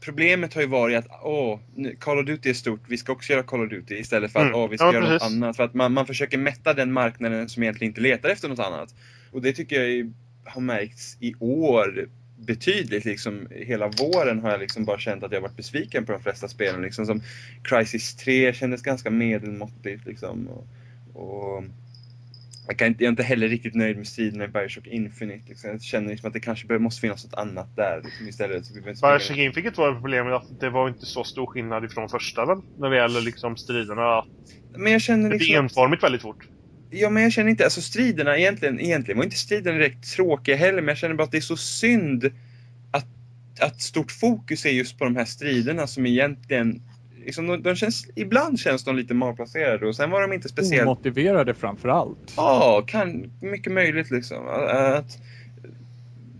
[0.00, 1.58] problemet har ju varit att åh,
[1.98, 4.46] Call of Duty är stort, vi ska också göra Call of Duty istället för att
[4.46, 4.58] Mm.
[4.60, 5.22] åh, vi ska Ja, göra precis.
[5.22, 5.56] något annat.
[5.56, 8.94] För att man, man försöker mätta den marknaden som egentligen inte letar efter något annat.
[9.32, 10.12] Och det tycker jag är,
[10.44, 12.08] har märkts i år
[12.46, 13.04] betydligt.
[13.04, 16.48] Liksom, hela våren har jag liksom bara känt att jag varit besviken på de flesta
[16.48, 16.82] spelen.
[16.82, 17.22] Liksom, som
[17.62, 20.06] Crisis 3 kändes ganska medelmåttigt.
[20.06, 20.66] Liksom, och,
[21.14, 21.64] och
[22.66, 25.48] jag, kan inte, jag är inte heller riktigt nöjd med striderna i Bioshock Infinite.
[25.48, 25.70] Liksom.
[25.70, 28.66] Jag känner liksom att det kanske måste finnas något annat där liksom, istället.
[28.66, 32.58] Så Bioshock Infinite var problemet att det var inte så stor skillnad ifrån första väl?
[32.78, 34.24] När det gäller liksom striderna.
[34.76, 35.64] Men jag känner Det blir liksom...
[35.64, 36.48] enformigt väldigt fort.
[36.94, 40.82] Ja, men jag känner inte, alltså striderna egentligen, egentligen var inte striderna direkt tråkiga heller,
[40.82, 42.30] men jag känner bara att det är så synd
[42.90, 43.06] att,
[43.60, 46.82] att stort fokus är just på de här striderna som egentligen,
[47.24, 50.86] liksom, de, de känns, ibland känns de lite malplacerade och sen var de inte speciellt
[50.86, 52.32] Omotiverade framför allt.
[52.36, 54.48] Ja, kan, mycket möjligt liksom.
[54.48, 55.18] Att,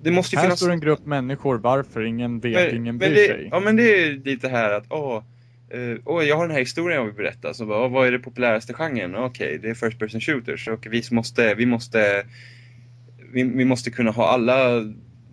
[0.02, 0.60] det måste ju Här finnas...
[0.60, 2.02] står en grupp människor, varför?
[2.02, 3.48] Ingen vet, men, ingen men bryr det, sig.
[3.50, 5.22] Ja, men det är ju lite här att, åh,
[5.72, 7.54] Eh, uh, åh, jag har den här historien jag vill berätta.
[7.54, 9.14] Så bara, vad är det populäraste genren?
[9.14, 10.68] Okej, det är First Person Shooters.
[10.68, 12.26] Och vi måste, vi måste,
[13.32, 14.84] vi, vi måste kunna ha alla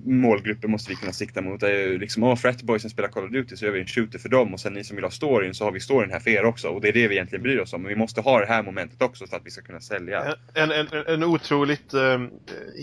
[0.05, 1.59] målgrupper måste vi kunna sikta mot.
[1.59, 4.19] Det är ju liksom, åh, fratboysen spelar Call of Duty så gör vi en shooter
[4.19, 6.29] för dem och sen ni som vill ha storyn så har vi storyn här för
[6.29, 6.67] er också.
[6.67, 7.81] Och det är det vi egentligen bryr oss om.
[7.81, 10.35] Men vi måste ha det här momentet också för att vi ska kunna sälja.
[10.53, 12.19] En, en, en, otroligt eh,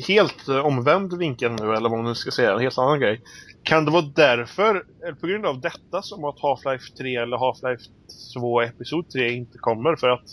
[0.08, 3.20] helt eh, omvänd vinkel nu, eller vad man nu ska säga, en helt annan grej.
[3.66, 7.82] Kan det vara därför, eller på grund av detta, som att Half-Life 3 eller Half-Life
[8.34, 9.96] 2 Episod 3 inte kommer?
[9.96, 10.28] För att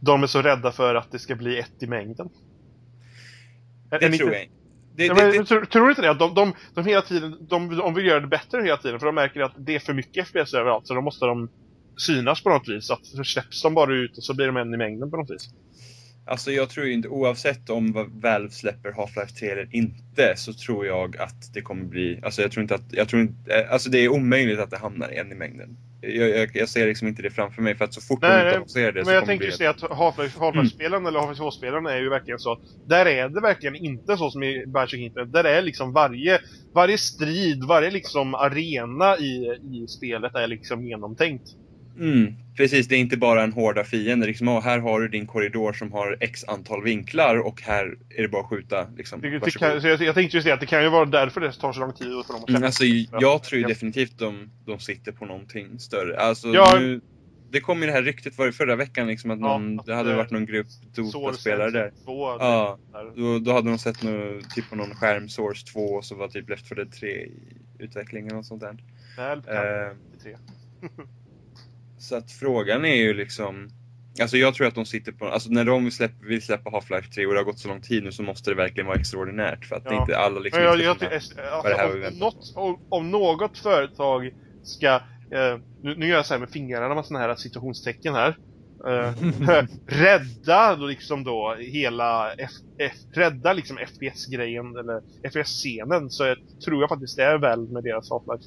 [0.00, 2.28] de är så rädda för att det ska bli ett i mängden?
[3.90, 4.54] Är- är Det ni tror inte- jag inte.
[4.96, 6.10] Det, Ja, det, men, det, tror, tror du inte det?
[6.10, 9.06] Att de, de, de hela tiden, de, de vill göra det bättre hela tiden för
[9.06, 11.48] de märker att det är för mycket FPS överallt så då måste de
[11.96, 12.90] synas på något vis.
[12.90, 15.30] Att så släpps de bara ut och så blir de en i mängden på något
[15.30, 15.50] vis.
[16.30, 20.86] Alltså jag tror ju inte, oavsett om Valve släpper Half-Life 3 eller inte, så tror
[20.86, 23.90] jag att det kommer bli, alltså jag tror inte att, jag tror inte, eh, alltså
[23.90, 25.76] det är omöjligt att det hamnar en i mängden.
[26.00, 28.36] Jag, jag, jag ser liksom inte det framför mig för att så fort Nej, de
[28.36, 29.66] nej, utannonserar det så Men jag tänker det just bli...
[29.66, 33.40] det att Half-Life Half-Life-spelen eller Half-Life 2-spelen är ju verkligen så att där är det
[33.40, 35.24] verkligen inte så som i Bioshock Infinite.
[35.24, 36.38] Där är liksom varje,
[36.74, 41.44] varje strid, varje liksom arena i, i spelet är liksom genomtänkt.
[41.98, 44.26] Mm, precis, det är inte bara en hårda fiende.
[44.26, 48.22] Liksom, ah, här har du din korridor som har x antal vinklar och här är
[48.22, 48.86] det bara att skjuta.
[48.96, 51.04] Liksom, Det, det kan, så jag, jag tänkte just det att det kan ju vara
[51.04, 52.84] därför det tar så lång tid för dem att Mm, alltså,
[53.20, 56.20] jag tror ju definitivt de, de sitter på någonting större.
[56.20, 56.76] Alltså, Ja.
[56.78, 57.00] nu,
[57.50, 59.86] det kom ju det här ryktet var det förra veckan liksom, att, Ja, någon, att,
[59.86, 61.92] det hade eh, varit någon grupp Dota-spelare där.
[62.04, 62.78] Två, Ja.
[62.92, 63.12] där.
[63.16, 66.28] Då, då hade de sett nu, typ på någon skärm Source 2 och så var
[66.28, 67.32] typ Left 4 Dead 3 i
[67.78, 68.76] utvecklingen och sånt där.
[69.16, 69.92] Väl kan Eh,
[70.22, 70.36] tre.
[72.00, 73.68] så att frågan är ju liksom
[74.20, 77.26] Alltså jag tror att de sitter på, alltså när de släppa, vill släppa Half-Life 3
[77.26, 79.76] och det har gått så lång tid nu så måste det verkligen vara extraordinärt för
[79.76, 80.00] att Ja.
[80.00, 81.34] inte alla liksom jag, jag, jag, alltså,
[82.08, 84.30] om, något, om, om något företag
[84.62, 84.88] ska,
[85.34, 88.36] eh, nu, nu gör jag så här med fingrarna med sådana här situationstecken här.
[88.88, 89.14] Eh,
[89.86, 96.80] rädda då liksom då hela F, F, rädda liksom FPS-grejen eller FPS-scenen så jag, tror
[96.80, 98.44] jag faktiskt det är väl med deras Half-Life.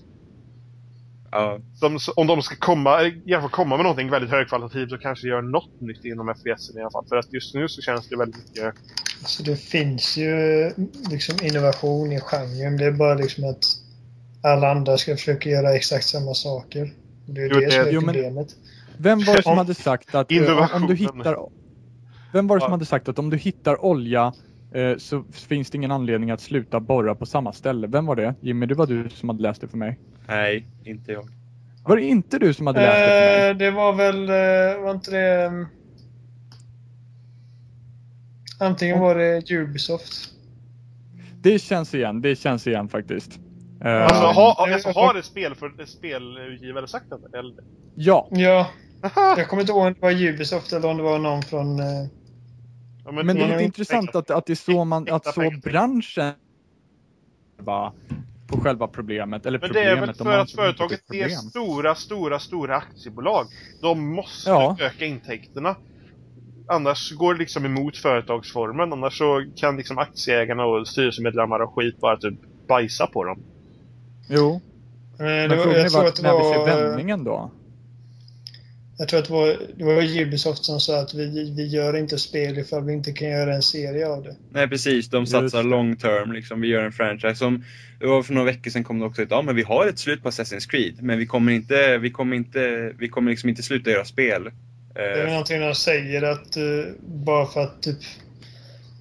[1.33, 4.97] Ja, Som, om de ska komma, i alla fall komma med någonting väldigt högkvalitativt så
[4.97, 7.05] kanske göra något nytt inom FPS i alla fall.
[7.09, 8.73] För att just nu så känns det väldigt mycket
[9.25, 10.33] Så det finns ju
[11.11, 12.77] liksom innovation i genren.
[12.77, 13.63] Det är bara liksom att
[14.43, 16.93] alla andra ska försöka göra exakt samma saker.
[17.25, 18.47] Det är Jo, det som det- är Jo, men- problemet.
[18.97, 21.37] Vem var det som Om- hade sagt att eh, om du hittar
[22.33, 22.73] Vem var det som Ja.
[22.73, 24.33] hade sagt att om du hittar olja
[24.73, 27.87] eh, så finns det ingen anledning att sluta borra på samma ställe.
[27.87, 28.35] Vem var det?
[28.41, 29.99] Jimmy, det var du som hade läst det för mig.
[30.27, 31.29] Nej, inte jag.
[31.83, 33.49] Var det inte du som hade läst det för mig?
[33.49, 35.45] Eh, det var väl, eh, var inte det...
[35.47, 35.67] um,
[38.59, 40.29] Antingen var det Ubisoft.
[41.41, 43.39] Det känns igen, det känns igen faktiskt.
[43.85, 47.37] Eh, Alltså, ha, det- alltså har ett spel för spelutgivare sagt det?
[47.39, 47.55] Eller?
[47.95, 48.67] Ja, Ja,
[49.37, 51.77] jag kommer inte ihåg om det var Ubisoft eller om det var någon från...
[53.05, 56.33] Ja, men det är lite intressant att, att det är så man, att så branschen
[57.57, 57.93] va,
[58.55, 59.45] på själva problemet.
[59.45, 62.75] Eller Men det är problemet, väl de för har att företaget är stora, stora, stora
[62.75, 63.45] aktiebolag.
[63.81, 64.77] De måste Ja.
[64.79, 65.75] öka intäkterna.
[66.67, 68.93] Annars går det liksom emot företagsformen.
[68.93, 73.39] Annars så kan liksom aktieägarna och styrelsemedlemmar och skit bara typ bajsa på dem.
[74.29, 74.61] Jo,
[75.19, 77.51] eh, men det var, frågan är jag tror att vart, när vi ser vändningen då?
[78.97, 82.17] Jag tror att det var, det var Ubisoft som sa att vi, vi gör inte
[82.17, 84.35] spel ifall vi inte kan göra en serie av det.
[84.51, 86.31] Nej precis, de satsar long term.
[86.31, 86.61] Liksom.
[86.61, 87.35] Vi gör en franchise.
[87.35, 87.63] Som,
[87.99, 89.99] det var för några veckor sedan kom det också ett, ja men vi har ett
[89.99, 91.01] slut på Assassin's Creed.
[91.01, 94.43] Men vi kommer inte, vi kommer inte, vi kommer liksom inte sluta göra spel.
[94.93, 96.63] Det är Eh, någonting de säger att eh,
[97.01, 97.97] bara för att typ...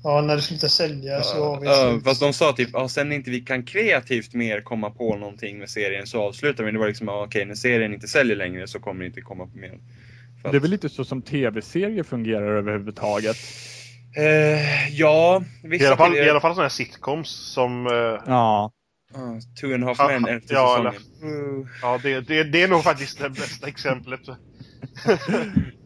[0.05, 3.13] Ja, när det slutar sälja så har vi ja, fast de sa typ, ja, sen
[3.13, 6.71] inte vi kan kreativt mer komma på någonting med serien så avslutar vi.
[6.73, 9.47] Det var liksom, ja, okej när serien inte säljer längre så kommer det inte komma
[9.47, 9.71] på mer.
[10.43, 13.37] För Det är att- väl lite så som tv-serier fungerar överhuvudtaget.
[14.17, 17.87] Eh, ja, I vissa alla fall, i alla fall sådana här sitcoms som...
[17.87, 17.93] eh,
[18.27, 18.73] Ja,
[19.15, 21.33] Ah, two and a half Ja, men efter ja, säsongen.
[21.61, 21.67] Uh.
[21.83, 24.21] ja, det, det, det är nog faktiskt det bästa exemplet.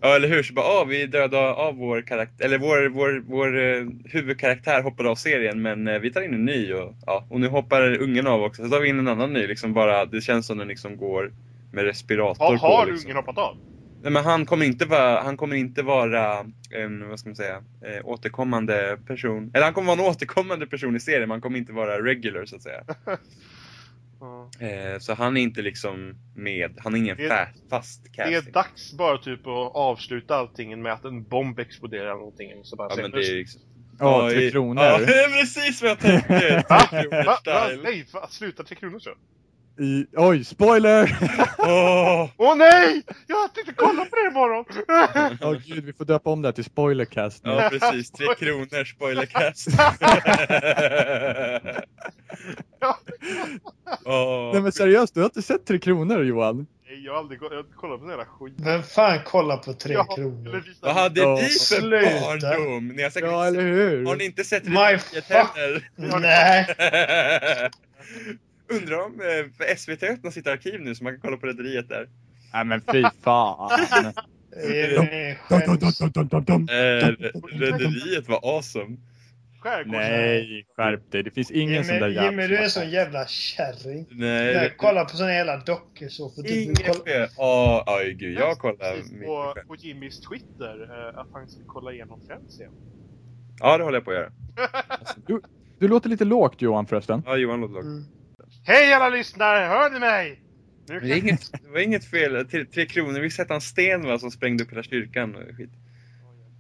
[0.01, 0.43] Ja, eller hur?
[0.43, 5.09] Så bara, ah, vi dödade av vår karaktär, eller vår, vår, vår eh, huvudkaraktär hoppade
[5.09, 8.27] av serien, men eh, vi tar in en ny och, ja, och nu hoppar ungen
[8.27, 8.63] av också.
[8.63, 11.33] Så tar vi in en annan ny, liksom bara, det känns som den liksom går
[11.73, 12.67] med respirator Har, på.
[12.67, 13.07] har liksom.
[13.07, 13.57] ungen hoppat av?
[14.03, 17.57] Nej, men han kommer inte vara, han kommer inte vara en, vad ska man säga,
[17.57, 19.51] eh, återkommande person.
[19.55, 22.45] Eller han kommer vara en återkommande person i serien, men han kommer inte vara regular
[22.45, 22.85] så att säga.
[24.61, 28.35] Eh, så han är inte liksom med, han är ingen Det- fa- fast Det casting.
[28.35, 32.51] är dags bara typ att avsluta allting med att en bomb exploderar eller någonting.
[32.65, 33.61] Så bara Ja, men det är liksom...
[33.99, 34.85] ja, Tre Kronor.
[34.85, 36.65] Ja, det är precis vad jag tänkte!
[36.69, 36.81] Va?
[36.91, 37.39] Tre Kronor Va?
[37.47, 37.67] Va?
[37.67, 37.83] style.
[37.83, 38.27] Nej, va?
[38.31, 39.11] sluta Tre Kronor så.
[39.79, 41.19] I, oj, spoiler!
[41.59, 42.29] Åh!
[42.37, 43.03] Åh nej!
[43.27, 44.65] Jag tänkte kolla på det imorgon!
[45.41, 47.51] Åh gud, vi får döpa om det här till spoilercast nu.
[47.51, 49.69] Ja precis, Tre Kronor spoilercast.
[54.05, 54.51] Åh.
[54.53, 56.67] Nej men seriöst, du har inte sett Tre Kronor Johan?
[56.89, 58.55] Nej, jag har aldrig jag har kollat på sån jävla skit.
[58.57, 60.65] Vem fan kollar på Tre Ja, Kronor?
[60.81, 62.89] Vad hade ni för barndom?
[62.89, 64.07] Ni har säkert Ja, eller hur?
[64.07, 65.91] Har ni inte sett My Riket heller?
[66.21, 66.67] Nej.
[68.69, 71.89] Undrar om eh, för SVT öppnar sitt arkiv nu så man kan kolla på Rederiet
[71.89, 72.09] där.
[72.53, 73.71] Nej men fy fan.
[74.57, 75.03] Eh,
[77.59, 78.97] Rederiet var awesome.
[79.87, 81.23] Nej, skärp dig.
[81.23, 84.07] Det finns ingen sån där Jimmy, Jimmy, du är sån jävla kärring.
[84.11, 86.43] Nej, Jag kollar på såna jävla dokusåpor.
[86.43, 87.29] Typ, Inget kolla- fel.
[87.37, 92.21] Åh, oj gud, jag kollar på, på Jimmys Twitter eh, att han ska kolla igenom
[92.27, 92.73] Friends igen.
[93.61, 94.33] Ja, det håller jag på att göra.
[95.27, 95.41] du,
[95.79, 97.23] du låter lite lågt Johan förresten.
[97.27, 97.85] Ja, Johan låter lågt.
[97.85, 98.05] Mm.
[98.69, 99.59] Hej alla lyssnare!
[99.59, 100.43] Hör ni mig?
[100.89, 102.47] Nu Men det, är inget, det var inget fel.
[102.49, 105.71] Tre, tre kronor, vi sätter en sten va, som sprängde upp hela kyrkan och skit.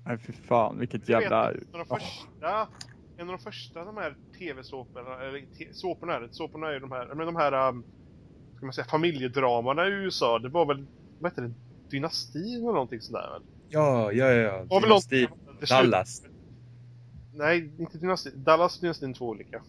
[0.04, 1.50] Nej fy fan, vilket Du vet, jävla...
[1.50, 2.68] en av de första,
[3.16, 6.92] en av de första de här tv-såporna, eller såporna är det, såporna är ju de
[6.92, 7.84] här, men de här, um,
[8.56, 10.86] ska man säga, familjedramana i USA, det var väl,
[11.18, 11.54] vad heter det,
[11.90, 13.42] Dynastin eller någonting sådär väl?
[13.68, 14.58] Ja, ja, ja.
[14.58, 15.28] Väl Dynasti,
[15.68, 16.22] Dallas.
[17.34, 18.32] Nej, inte Dynastin.
[18.44, 19.62] Dallas och Dynastin är två olika.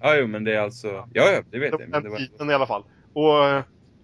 [0.00, 0.88] Ja, jo, men det är alltså...
[0.88, 1.88] Ja, ja, det vet jag.
[1.88, 2.50] Men det var...
[2.50, 2.84] i alla fall.
[3.12, 3.56] Och,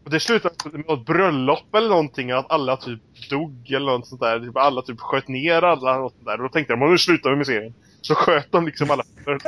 [0.05, 4.21] och det slutade med ett bröllop eller någonting, att alla typ dog eller något sånt
[4.21, 4.41] där.
[4.41, 6.37] Typ alla typ sköt ner alla och sånt där.
[6.37, 7.75] Och då tänkte de, "Men nu slutar vi med serien.
[8.01, 9.03] Så sköt de liksom alla.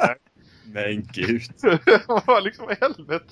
[0.72, 1.42] Men gud.
[2.26, 3.24] Vad liksom helvete?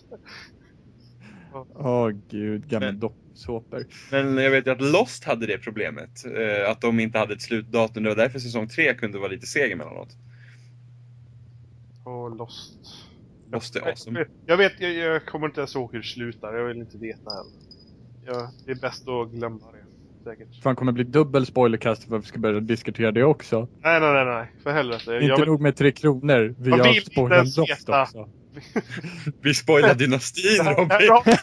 [1.75, 3.85] Åh gud, gamla Men- docksåpor.
[4.11, 6.11] Men jag vet ju att Lost hade det problemet.
[6.27, 8.03] eh, Att de inte hade ett slutdatum.
[8.03, 10.09] Det var därför säsong 3 kunde vara lite seg emellanåt.
[12.05, 13.06] Och Lost.
[13.53, 14.25] Lost är awesome.
[14.47, 16.55] Jag vet, jag, jag kommer inte ens ihåg hur det slutar.
[16.55, 17.53] Jag vill inte veta heller.
[18.27, 19.85] Ja, det är bäst att glömma det.
[20.25, 20.63] Säkert.
[20.63, 23.69] Fan kommer bli dubbel spoilercast för att vi ska börja diskutera det också.
[23.81, 24.53] Nej, nej, nej, nej.
[24.63, 25.13] För helvete.
[25.13, 25.49] Jag inte vill...
[25.49, 28.03] nog med Tre Kronor, vi har spoilat veta.
[28.03, 28.29] också.
[29.41, 31.37] Vi spoilar dynastin Robin!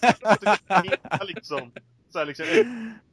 [1.27, 1.71] Liksom.
[2.09, 2.45] Så här liksom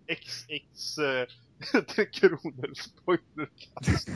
[0.06, 4.08] XX eh, Tre Kronor spoilercast.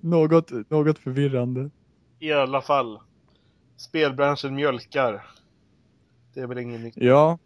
[0.00, 1.70] något, något förvirrande.
[2.22, 3.00] I alla fall.
[3.76, 5.26] Spelbranschen mjölkar.
[6.34, 6.94] Det är väl ingen nytt.
[6.96, 7.38] Ja,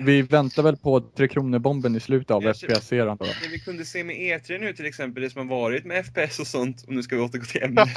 [0.00, 3.24] Vi väntar väl på Tre Kronor-bomben i slutet av då.
[3.42, 6.38] Det vi kunde se med E3 nu till exempel, det som har varit med FPS
[6.40, 7.88] och sånt, och nu ska vi återgå till ämnet.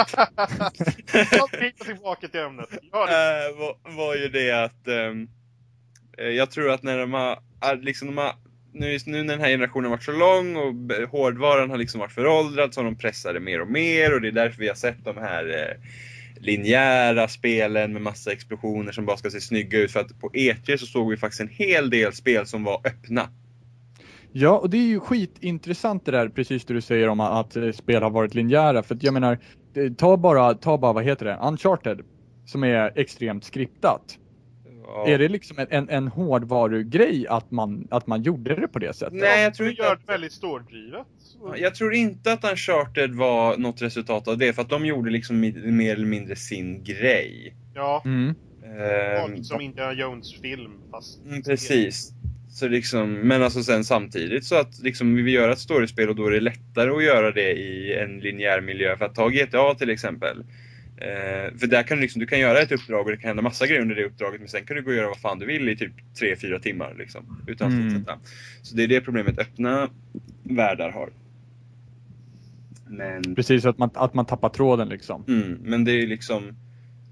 [1.85, 2.69] Tillbaka till ämnet.
[2.71, 7.37] Eh, var, var ju det att eh, jag tror att när de har,
[7.81, 8.35] liksom de har
[8.75, 10.73] nu, nu när den här generationen varit så lång och
[11.09, 14.27] hårdvaran har liksom varit föråldrad så har de pressat det mer och mer och det
[14.27, 15.81] är därför vi har sett de här eh,
[16.39, 19.91] linjära spelen med massa explosioner som bara ska se snygga ut.
[19.91, 23.29] För att på E3 så såg vi faktiskt en hel del spel som var öppna.
[24.31, 27.71] Ja, och det är ju skitintressant det där, precis det du säger om att eh,
[27.71, 28.83] spel har varit linjära.
[28.83, 29.39] För att jag menar,
[29.75, 32.01] eh, ta bara, ta bara, vad heter det, Uncharted,
[32.45, 34.19] som är extremt skriptat.
[34.87, 35.07] Ja.
[35.07, 38.93] Är det liksom en, en, en hårdvarugrej att man, att man gjorde det på det
[38.93, 39.13] sättet?
[39.13, 41.05] Nej, jag tror de inte gör att- det väldigt stårdrivet.
[41.43, 45.11] Ja, Jag tror inte att Uncharted var något resultat av det, för att de gjorde
[45.11, 47.55] liksom mer eller mindre sin grej.
[47.73, 48.35] Ja, Mm.
[48.79, 51.25] Ehm, som Indiana Jones-film fast...
[51.25, 52.11] Mm, precis.
[52.49, 56.15] Så liksom, men alltså sen samtidigt så att liksom vi vill göra ett storiespel och
[56.15, 58.97] då är det lättare att göra det i en linjär miljö.
[58.97, 60.43] För att ta GTA till exempel.
[60.97, 63.43] Eh, för där kan du liksom, du kan göra ett uppdrag och det kan hända
[63.43, 65.45] massa grejer under det uppdraget men sen kan du gå och göra vad fan du
[65.45, 67.43] vill i typ 3-4 timmar liksom.
[67.47, 67.89] Utan att Mm.
[67.91, 68.19] fortsätta.
[68.61, 69.89] Så det är det problemet öppna
[70.43, 71.09] världar har.
[72.87, 75.23] Men Precis, att man, att man tappar tråden liksom.
[75.27, 76.55] Mm, men det är liksom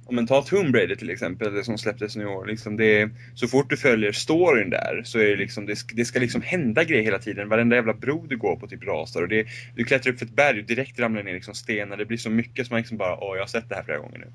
[0.05, 2.45] om man tar Tomb Raider till exempel, det som släpptes nu i år.
[2.45, 6.05] Liksom det så fort du följer storyn där så är det liksom, det ska, det
[6.05, 7.49] ska liksom hända grejer hela tiden.
[7.49, 9.21] Varenda jävla bro du går på typ rasar.
[9.21, 11.97] Och det, du klättrar upp för ett berg och direkt ramlar ner liksom stenar.
[11.97, 13.99] Det blir så mycket som man liksom bara, åh jag har sett det här flera
[13.99, 14.27] gånger nu.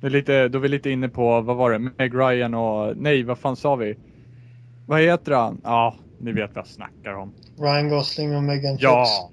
[0.00, 2.96] Det är lite, då är vi lite inne på, vad var det, Meg Ryan och,
[2.96, 3.96] nej vad fan sa vi?
[4.86, 5.60] Vad heter han?
[5.64, 7.34] Ja, ni vet vad jag snackar om.
[7.58, 8.82] Ryan Gosling och Megan Fox.
[8.82, 9.30] Ja!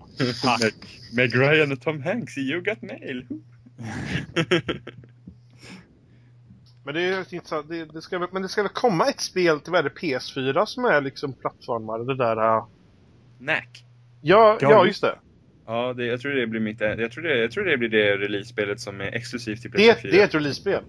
[0.61, 0.73] Meg,
[1.13, 3.25] Meg Ryan och Tom Hanks i You Got Mail.
[6.85, 7.69] Men det är intressant.
[7.69, 9.99] Det, det ska, väl- men det ska väl komma ett spel till vad är det,
[10.01, 11.99] PS4 som är liksom plattformar.
[11.99, 12.37] Det där...
[12.57, 12.65] Uh...
[13.39, 13.85] Knack.
[14.21, 15.15] Ja, Ja, ja, just det.
[15.65, 18.17] Ja, det, jag tror det blir mitt, jag tror det, jag tror det blir det
[18.17, 20.11] release-spelet som är exklusivt till Det, PS4.
[20.11, 20.83] det är ett release-spel.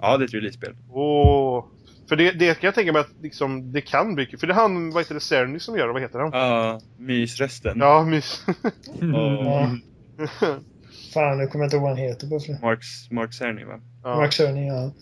[0.00, 0.76] Ja, det är ett release-spel.
[0.90, 1.64] Åh.
[2.08, 4.26] För det, det kan jag tänka mig att liksom, det kan bli...
[4.26, 6.30] För det är han, vad heter det, Cerny som gör det, vad heter han?
[6.32, 7.78] Ja, mysrösten.
[7.78, 8.46] Ja, mys.
[9.00, 9.70] Ja.
[11.14, 12.34] Fan, nu kommer jag inte ihåg vad han heter på.
[12.66, 13.80] Mark, Mark Cerny va?
[14.02, 14.16] ja.
[14.16, 14.92] Mark Cerny, ja.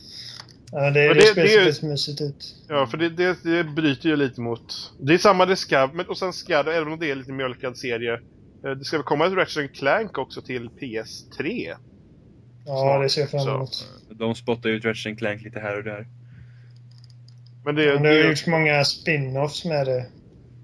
[0.72, 0.90] ja.
[0.90, 2.54] Det är det, det- det ju- ser mysigt ut.
[2.68, 4.92] Ja, för det, det, det bryter ju lite mot...
[5.00, 7.32] Det är samma det ska, men och sen ska det, även om det är lite
[7.32, 8.12] mjölkad serie,
[8.64, 11.74] eh, det ska väl komma ett Ratchet Clank också till PS3?
[12.66, 13.54] Ja, det ser jag fram Så.
[13.54, 13.88] emot.
[14.10, 16.06] De spottar ut Ratchet Clank lite här och där.
[17.64, 20.06] Men det, Men det har det, gjorts många spin-offs med det.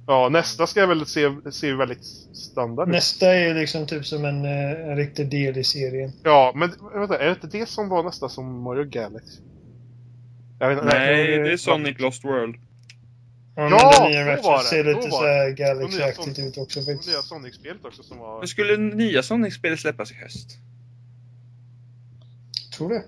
[0.06, 2.04] Ja, nästa ska väl se, se väldigt
[2.34, 2.88] standard.
[2.88, 6.12] Nästa är ju liksom typ som en, eh, en riktig del i serien.
[6.22, 9.40] Ja, men vänta, är det inte det som var nästa som Mario Galaxy?
[10.58, 12.56] Jag vet, inte, Nej, det är Sonic Lost World.
[13.56, 14.68] Ja, Ja, det nya var Ratchet det.
[14.68, 15.52] ser lite var så här det.
[15.52, 17.24] Galaxy-aktigt ut också Det nya faktiskt.
[17.24, 18.38] Sonic-spelet också som var...
[18.38, 20.58] Men skulle nya Sonic-spelet släppas i höst?
[22.76, 23.04] Tror det.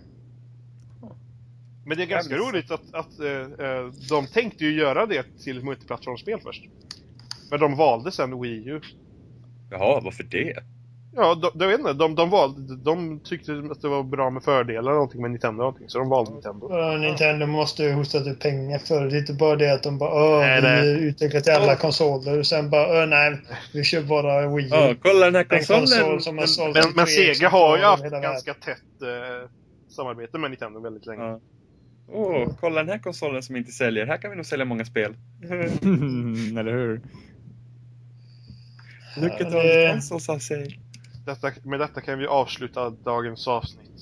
[1.87, 6.41] Men det är ganska roligt att, att eh, de tänkte ju göra det till multiplattformsspel
[6.41, 6.65] först.
[7.51, 8.81] Men de valde sen Wii U.
[9.71, 10.55] Jaha, varför det?
[11.15, 11.93] Ja, de, jag vet inte.
[11.93, 15.59] De, de, valde, de tyckte att det var bra med fördelar eller någonting med Nintendo
[15.59, 16.69] någonting, så de valde Nintendo.
[16.71, 19.17] Ja, Nintendo måste ju hostat ut pengar för det.
[19.17, 22.47] Är inte bara det att de bara Nej, vi det- utvecklar till alla konsoler och
[22.47, 23.41] sen bara Åh, nej,
[23.75, 24.69] vi kör bara Wii U.
[24.71, 26.21] Ja, kolla den här En konsol konsolen!
[26.21, 29.51] som Men, sålt men, men tre Sega har ju haft ganska tätt eh,
[29.89, 31.23] samarbete med Nintendo väldigt länge.
[31.23, 31.41] Ja.
[32.13, 34.07] Åh, kolla den här konsolen som inte säljer.
[34.07, 35.15] Här kan vi nog sälja många spel.
[36.59, 37.01] Eller hur?
[39.23, 40.49] Look at all the consoles.
[41.27, 44.01] Detta, med detta kan vi avsluta dagens avsnitt.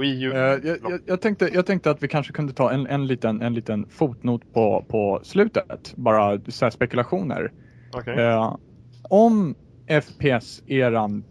[0.00, 0.32] Wii U.
[0.32, 3.42] Eh, jag, jag, jag, tänkte, jag tänkte att vi kanske kunde ta en, en, liten,
[3.42, 5.92] en liten fotnot på, på slutet.
[5.96, 7.52] Bara så här spekulationer.
[7.92, 8.14] Okej.
[8.20, 8.56] Eh,
[9.02, 9.54] om
[9.88, 11.24] FPS-eran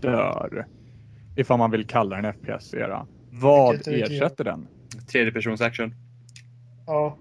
[0.00, 0.66] dör,
[1.36, 4.66] ifall man vill kalla den FPS-era, vad ersätter den?
[5.12, 5.94] Tredje persons action.
[6.86, 7.18] Ja.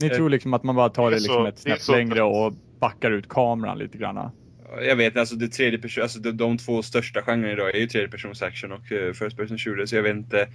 [0.00, 2.52] Ni Eh, tror liksom att man bara tar det liksom så- ett snäpp längre och
[2.80, 4.30] backar ut kameran lite grann?
[4.82, 7.86] Jag vet alltså det tredje person, alltså de, de två största genrerna idag är ju
[7.86, 10.48] tredje persons action och uh, first person shooter så jag vet inte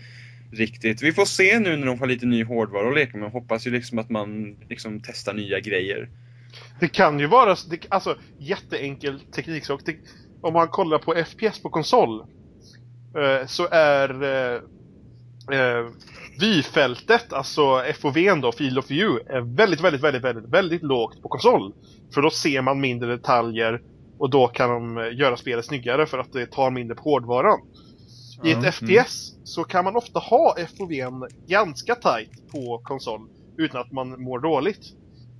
[0.52, 1.02] riktigt.
[1.02, 3.32] Vi får se nu när de får lite ny hårdvara att leka med.
[3.32, 6.10] Hoppas ju liksom att man liksom testar nya grejer.
[6.80, 9.82] Det kan ju vara det, alltså, jätteenkel tekniksak.
[10.42, 12.20] Om man kollar på FPS på konsol
[13.16, 14.62] eh, så är eh,
[15.60, 15.86] eh,
[16.40, 21.30] vyfältet, alltså FOVn då, Field of View, är väldigt, väldigt, väldigt, väldigt, väldigt lågt på
[21.30, 21.74] konsol.
[22.14, 23.82] För då ser man mindre detaljer
[24.18, 27.60] och då kan de eh, göra spelet snyggare för att det tar mindre på hårdvaran.
[28.44, 33.30] I ett FPS så kan man ofta ha FOVn ganska tight på konsol.
[33.58, 34.86] utan att man mår dåligt.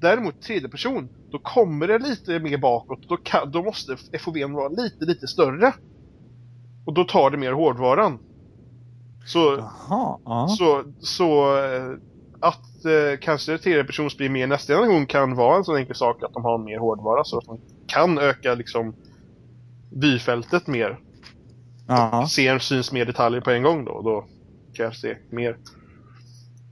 [0.02, 3.10] Däremot tredje person, då kommer det lite mer bakåt.
[3.10, 5.74] Då, kan, då måste FOVn vara lite, lite större.
[6.86, 8.20] Och då tar det mer hårdvaran.
[9.26, 10.48] Så, Jaha, ja.
[10.48, 11.98] så, så eh,
[12.40, 16.24] att eh, kanske tredje persons blir mer nästa generation kan vara en sån enkel sak
[16.24, 18.96] att de har mer hårdvara så att de kan öka liksom
[19.90, 21.00] byfältet mer.
[21.88, 22.28] ja.
[22.30, 24.02] Ser syns mer detaljer på en gång då.
[24.02, 24.26] Då
[24.74, 25.58] kan jag se mer.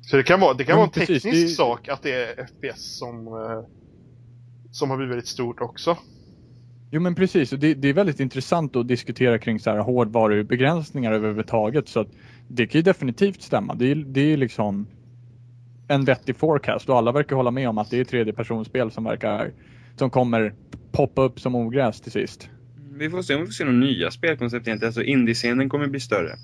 [0.02, 2.46] Så det kan vara, det kan vara en precis, teknisk det sak att det är
[2.46, 3.64] FPS som, eh,
[4.72, 5.98] som har blivit väldigt stort också.
[6.92, 11.12] Jo men precis, och det, det är väldigt intressant att diskutera kring så här hårdvarubegränsningar
[11.12, 12.08] överhuvudtaget så att
[12.56, 13.76] det kan ju definitivt stämma.
[13.76, 14.88] Det är, det är liksom
[15.88, 19.52] en vettig forecast och alla verkar hålla med om att det är tredjepersonsspel som verkar
[19.96, 20.54] som kommer
[20.92, 22.50] poppa upp som ogräs till sist.
[22.98, 24.90] Vi får se om vi får se några nya spelkoncept egentligen.
[24.90, 26.36] Alltså indie-scenen kommer bli större.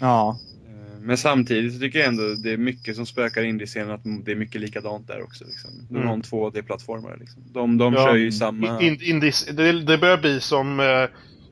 [0.00, 0.38] Ja,
[0.68, 4.32] Eh, Men samtidigt så tycker jag ändå det är mycket som spökar indie-scenen att det
[4.32, 5.44] är mycket likadant där också.
[5.44, 5.70] Liksom.
[5.88, 6.14] De har Mm.
[6.14, 7.42] en 2D-plattformare liksom.
[7.52, 8.04] De, de Ja.
[8.06, 8.80] kör ju samma...
[8.82, 10.86] In, indies, det, det börjar bli som uh,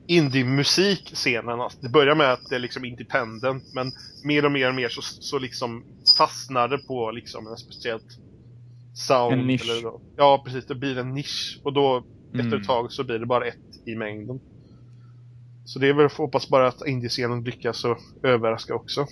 [0.07, 1.61] indie-musikscenen.
[1.61, 3.93] Alltså, det börjar med att det är liksom independent men
[4.25, 5.85] mer och mer och mer så, så liksom
[6.19, 8.19] fastnar det på liksom en speciellt
[8.95, 9.41] sound.
[9.41, 9.71] En nisch.
[9.71, 11.61] Eller, ja precis, det blir en nisch.
[11.63, 12.61] Och då efter Mm.
[12.61, 14.41] ett tag så blir det bara ett i mängden.
[15.65, 19.07] Så det är väl hoppas bara att indiescenen lyckas och överraska också.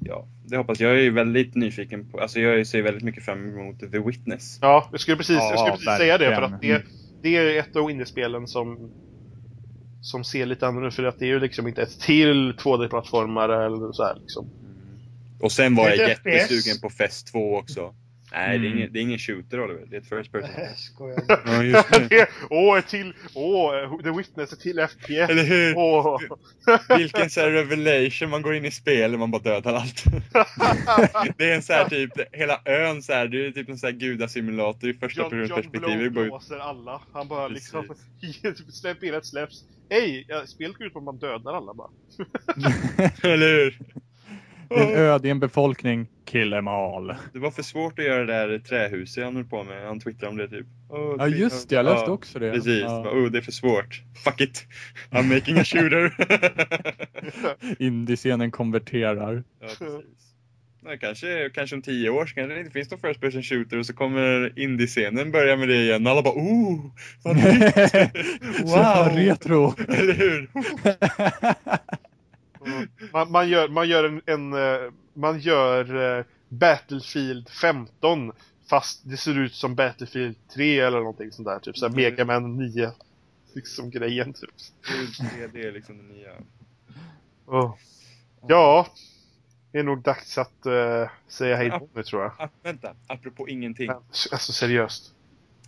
[0.00, 0.90] Ja, det hoppas jag.
[0.90, 2.20] Jag är ju väldigt nyfiken på...
[2.20, 4.58] Alltså jag ser väldigt mycket fram emot The Witness.
[4.60, 6.82] Ja, jag skulle precis, Ja, jag skulle precis säga det för att det,
[7.22, 8.90] det är ett av indiespelen som
[10.00, 13.92] som ser lite annorlunda för att det är ju liksom inte ett till 2D-plattformare eller
[13.92, 14.50] så här liksom.
[15.40, 17.94] Och sen var jag Lite jättesugen på Fest 2 också.
[18.32, 18.78] Nej, det, är Mm.
[18.78, 19.86] ingen, det är ingen shooter Oliver.
[19.90, 20.50] Det är ett first person.
[20.56, 21.22] Jag skojar.
[21.46, 22.28] ja, just det.
[22.50, 23.12] Åh, ett till!
[23.34, 25.30] Åh, The Witness, ett till FPS!
[25.30, 25.74] Eller hur?
[25.76, 26.18] Åh!
[26.98, 30.04] Vilken så här revelation, man går in i spel och man bara dödar allt.
[31.38, 33.86] det är en så här typ, hela ön så här, det är typ en så
[33.86, 35.80] här gudasimulator i första John, John perspektiv.
[35.80, 37.00] Blow Det går ut- blåser alla.
[37.12, 37.72] Han bara Precis.
[37.74, 37.94] liksom...
[38.72, 39.64] släpp, spelet släpps.
[39.90, 40.26] Hej!
[40.46, 41.90] Spelet går ut på att man dödar alla bara.
[43.22, 43.78] Eller hur?
[44.70, 47.14] En öde i en befolkning, kill em all.
[47.32, 49.86] Det var för svårt att göra det där trähuset han höll på med.
[49.86, 50.66] Han twittrade om det typ.
[50.90, 52.52] Åh, Ja just det, jag läste Ja, också det.
[52.52, 52.82] Precis.
[52.82, 53.10] Ja.
[53.10, 54.02] Oh, det är för svårt.
[54.24, 54.66] Fuck it.
[55.10, 56.14] I'm making a shooter.
[57.82, 59.42] Indie-scenen konverterar.
[59.60, 60.04] ja, precis.
[60.82, 63.78] Nej, kanske, kanske om tio år så kanske det inte finns någon first person shooter
[63.78, 66.06] och så kommer indie-scenen börja med det igen.
[66.06, 66.80] Alla bara oh!
[67.24, 67.36] Vad!
[69.10, 69.74] Så retro.
[69.88, 70.48] Eller hur?
[73.12, 78.32] Man, man gör, man gör en, en eh, man gör eh, Battlefield 15
[78.70, 81.58] fast det ser ut som Battlefield 3 eller någonting sånt där.
[81.58, 82.02] Typ såhär Mm.
[82.02, 82.92] Mega Man 9.
[83.54, 84.50] Liksom grejen typ.
[85.38, 86.30] Det, det är liksom det nya.
[87.46, 87.74] Åh.
[88.48, 88.86] Ja.
[89.72, 92.48] Det är nog dags att eh, säga hej då nu tror jag.
[92.62, 93.86] Vänta, apropå ingenting.
[93.86, 93.96] Men,
[94.32, 95.14] alltså seriöst.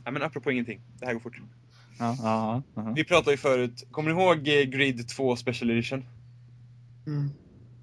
[0.05, 0.81] Ja, men apropå ingenting.
[0.99, 1.37] Det här går fort.
[1.99, 2.93] Ja, ja, ja.
[2.97, 4.43] Vi pratade ju förut, kommer ni ihåg
[4.73, 6.05] Grid 2 Special Edition?
[7.07, 7.31] Mm.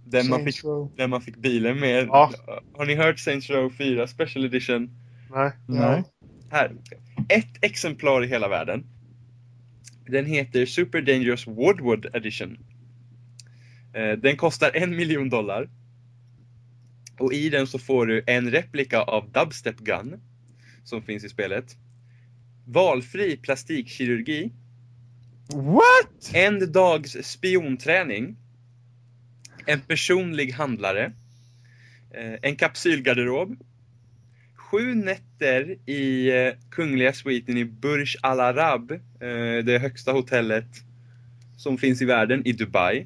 [0.06, 0.92] Den man, fick, Row.
[0.98, 2.06] den man fick bilen med.
[2.08, 2.32] Ja.
[2.78, 4.90] Har ni hört Saints Row 4 Special Edition?
[5.32, 5.52] Nej.
[5.68, 6.04] Nej.
[6.52, 6.76] Här.
[7.30, 8.84] Ett exemplar i hela världen.
[10.08, 12.58] Den heter Super Dangerous Woodwood Edition.
[13.94, 15.70] Eh, Den kostar en miljon dollar.
[17.20, 20.20] Och i den så får du en replika av Dubstep Gun.
[20.84, 21.78] Som finns i spelet.
[22.66, 24.52] Valfri plastikkirurgi.
[25.54, 26.34] What?
[26.34, 28.36] En dags spionträning.
[29.70, 31.12] En personlig handlare.
[32.14, 33.56] Eh, en kapsylgarderob.
[34.56, 38.92] Sju nätter i eh, kungliga sviten i Burj Al Arab.
[38.92, 40.82] Eh, det högsta hotellet
[41.58, 43.06] som finns i världen i Dubai.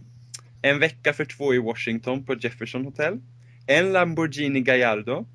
[0.61, 3.19] En vecka för två i Washington på Jefferson Hotel.
[3.67, 5.25] En Lamborghini Gallardo.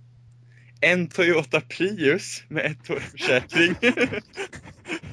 [0.80, 3.74] En Toyota Prius med ett års försäkring.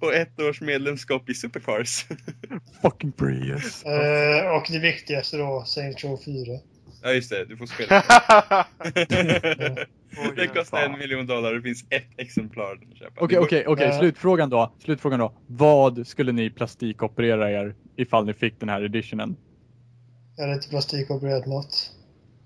[0.00, 2.06] Och ett års medlemskap i Supercars.
[2.82, 3.84] Fucking Prius.
[3.84, 6.58] Eh, och det viktigaste då, Saints Row 4.
[7.02, 8.04] Ja just det, du får spela.
[10.36, 13.24] Det kostar en miljon dollar det finns ett exemplar att köpa.
[13.24, 13.86] Okej, okej, okej.
[13.86, 13.98] Ja.
[13.98, 14.72] Slutfrågan då.
[14.78, 15.32] Slutfrågan då.
[15.46, 19.36] Vad skulle ni plastikoperera er ifall ni fick den här editionen?
[20.36, 21.90] Jag hade inte plastikopererat något.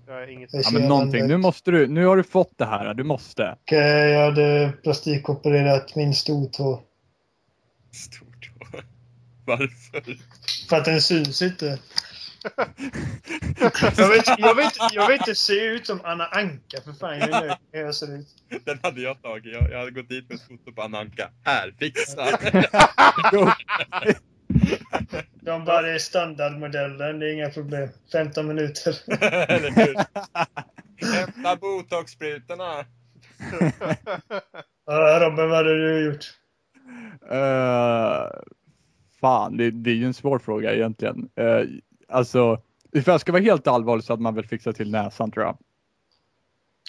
[0.07, 0.53] Jag inget.
[0.53, 1.27] Jag Ja, men någonting.
[1.27, 1.87] Nu måste du.
[1.87, 2.93] Nu har du fått det här.
[2.93, 3.55] Du måste.
[3.71, 6.81] Eh, jag hade plastikopererat min stortå.
[7.91, 8.49] Stort.
[9.45, 10.17] Varför?
[10.69, 11.79] För att den syns inte.
[13.97, 17.19] jag, vet, jag, vet, jag vet inte se ut som Anna Anka för fan.
[17.19, 18.27] Jag är jag ser ut.
[18.65, 19.53] Den hade jag tagit.
[19.53, 21.29] Jag, jag hade gått dit med ett foto på Ananka.
[21.43, 22.39] Här, fixa!
[25.41, 27.89] De bara, det är standardmodellen, det är inga problem.
[28.11, 28.95] 15 minuter.
[29.51, 29.95] Eller hur?
[31.15, 32.85] Hämta botoxsprutorna!
[34.85, 36.25] Ja, Robin, vad hade du gjort?
[37.31, 38.29] Uh,
[39.21, 41.29] fan, det, det är ju en svår fråga egentligen.
[41.39, 41.69] Uh,
[42.09, 42.61] alltså,
[42.91, 45.57] ifall jag ska vara helt allvarlig så att man vill fixa till näsan tror jag.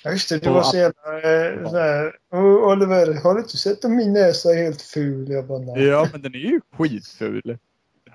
[0.04, 0.38] Ja, just det.
[0.38, 1.14] Du var så jävla...
[1.14, 5.30] Eh, så här, "Åh, Oliver, har du inte sett att min näsa är helt ful?
[5.30, 5.84] Jag bara, nej.
[5.84, 7.58] Ja, men den är ju skitful.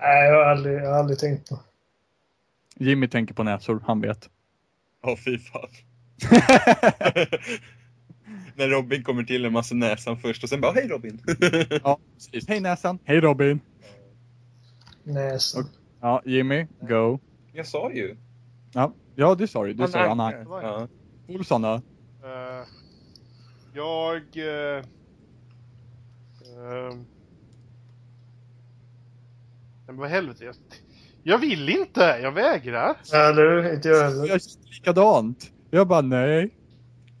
[0.00, 1.60] Nej, jag har aldrig, jag har aldrig tänkt på.
[2.76, 4.28] Jimmy tänker på näsor, han vet.
[5.02, 5.68] Åh fy fan.
[8.56, 11.20] När Robin kommer till en massa näsan först och sen bara hej Robin.
[11.84, 12.48] ja, precis.
[12.48, 12.98] Hej näsan.
[13.04, 13.60] Hej Robin.
[15.02, 15.58] Näsa.
[15.58, 15.64] Och-
[16.00, 17.18] Ja, Jimmy, go.
[17.52, 18.16] Jag sa ju.
[18.72, 19.72] Ja, ja det sa du.
[19.72, 20.24] Du sa Han Anna.
[20.26, 20.62] ankar.
[20.62, 20.88] Ja.
[21.28, 21.74] Olsson då?
[21.74, 22.66] Eh,
[23.74, 24.16] jag...
[24.16, 24.84] Uh,
[29.86, 30.44] men vad helvete.
[30.44, 30.54] Jag,
[31.22, 32.18] jag vill inte!
[32.22, 32.96] Jag vägrar!
[33.12, 34.26] Ja, du, inte jag Jag heller.
[34.26, 35.52] känner likadant.
[35.70, 36.50] Jag bara nej.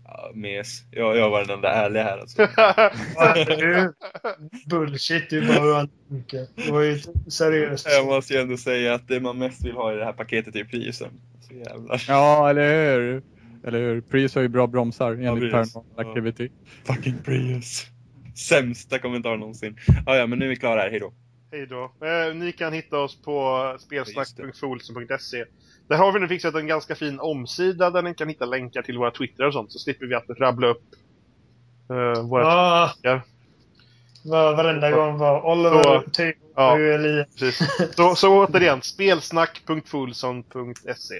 [0.04, 0.82] Ja, mes.
[0.90, 2.42] Jag, jag var den enda ärliga här alltså.
[3.16, 3.92] Ja, du,
[4.66, 6.46] bullshit, är bara han funkar.
[6.66, 6.98] Det var ju
[7.28, 7.86] seriöst.
[7.90, 10.56] Jag måste ju ändå säga att det man mest vill ha i det här paketet
[10.56, 11.10] är prisen.
[11.48, 12.04] Så jävlar.
[12.08, 13.22] Ja, eller hur?
[13.64, 14.00] Eller hur?
[14.00, 15.52] Prius har ju bra bromsar enligt Prius.
[15.72, 16.10] Paranormal Ja.
[16.10, 16.48] Activity.
[16.84, 17.86] Fucking Prius.
[18.48, 19.76] Sämsta kommentar någonsin.
[20.06, 20.90] Ah, ja, men nu är vi klara här.
[20.90, 21.12] Hejdå.
[21.52, 21.92] Hej då.
[22.06, 25.44] Eh, ni kan hitta oss på spelsnack.folsen.se.
[25.88, 28.98] Där har vi nu fixat en ganska fin omsida där ni kan hitta länkar till
[28.98, 29.72] våra Twitter och sånt.
[29.72, 30.82] Så slipper vi att rabbla upp
[31.90, 33.22] uh, våra tankar.
[34.24, 36.78] var, varenda gång var Oliver, Theo, ja.
[36.78, 37.28] Elias.
[37.38, 37.68] Precis.
[37.96, 41.14] Så, så återigen, spelsnack.folson.se.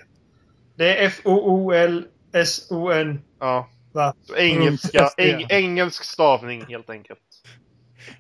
[0.77, 3.21] Det är F-O-O-L-S-O-N.
[3.41, 3.69] Ja.
[3.93, 4.15] Va?
[4.37, 5.35] Engelska, Mm.
[5.35, 7.19] eng, engelsk stavning helt enkelt.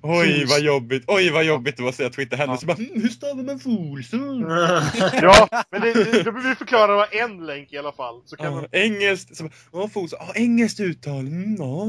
[0.02, 1.04] Oj, vad jobbigt.
[1.06, 2.58] Oj, vad jobbigt det var att säga Twitter henne.
[2.58, 4.40] Så bara, hm, hur stavar man Folsson?
[5.22, 8.22] Ja, men det, det, då behöver vi förklara vad en länk i alla fall.
[8.24, 8.66] Så kan Ja, man...
[8.72, 9.36] engelskt.
[9.36, 10.18] Så bara, Ja, Folsson.
[10.26, 11.20] Ja, engelskt uttal.
[11.20, 11.82] Mm, ja.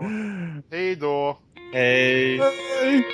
[0.00, 0.62] mm.
[0.70, 1.38] Hej då!
[1.72, 2.38] Hej.
[2.82, 3.04] Hej!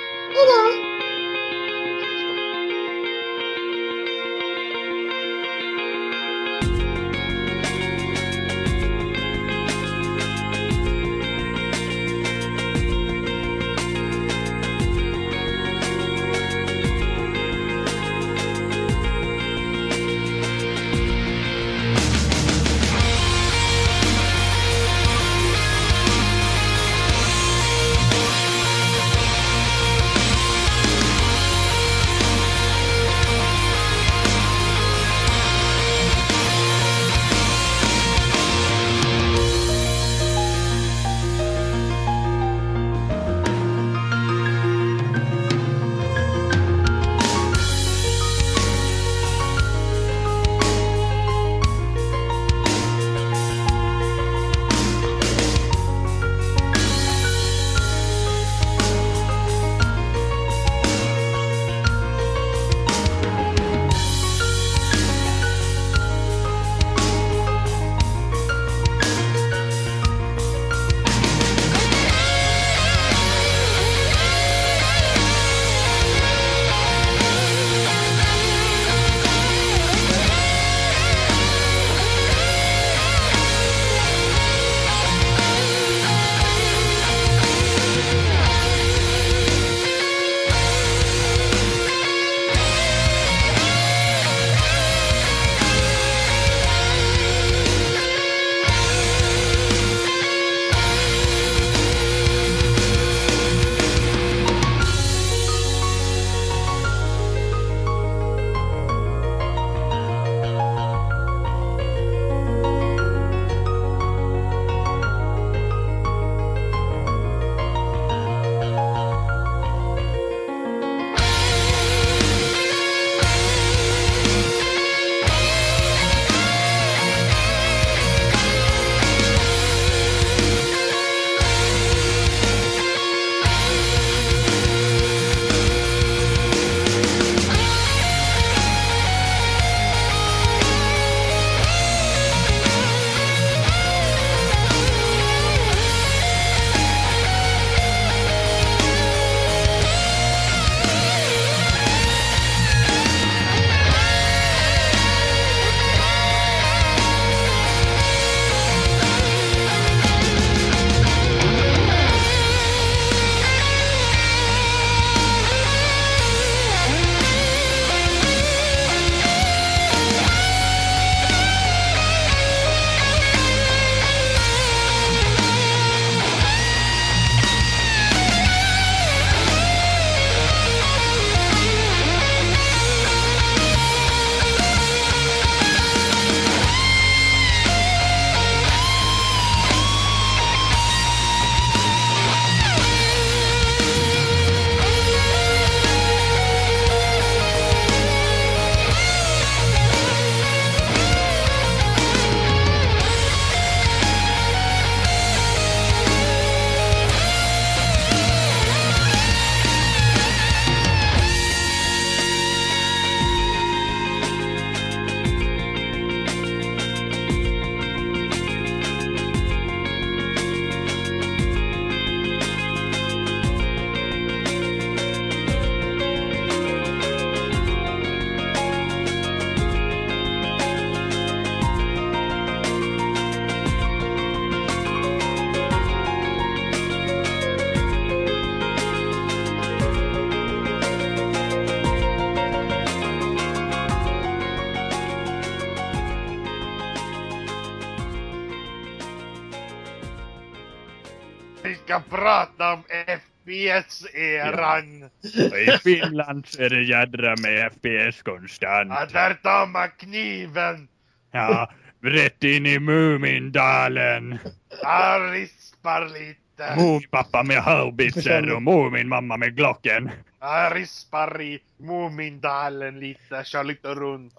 [253.57, 255.09] FPS-eran!
[255.51, 258.89] Och I Finland så är det jädra med FPS konstant.
[258.89, 260.87] Ja, där tar man kniven!
[261.31, 261.71] Ja,
[262.01, 264.37] rätt in i Mumindalen.
[264.81, 266.75] Jag rispar lite.
[266.77, 270.11] Mumipappa med haubitser och Muminmamma med Glocken.
[270.39, 274.33] Jag rispar i Mumindalen lite, kör lite runt.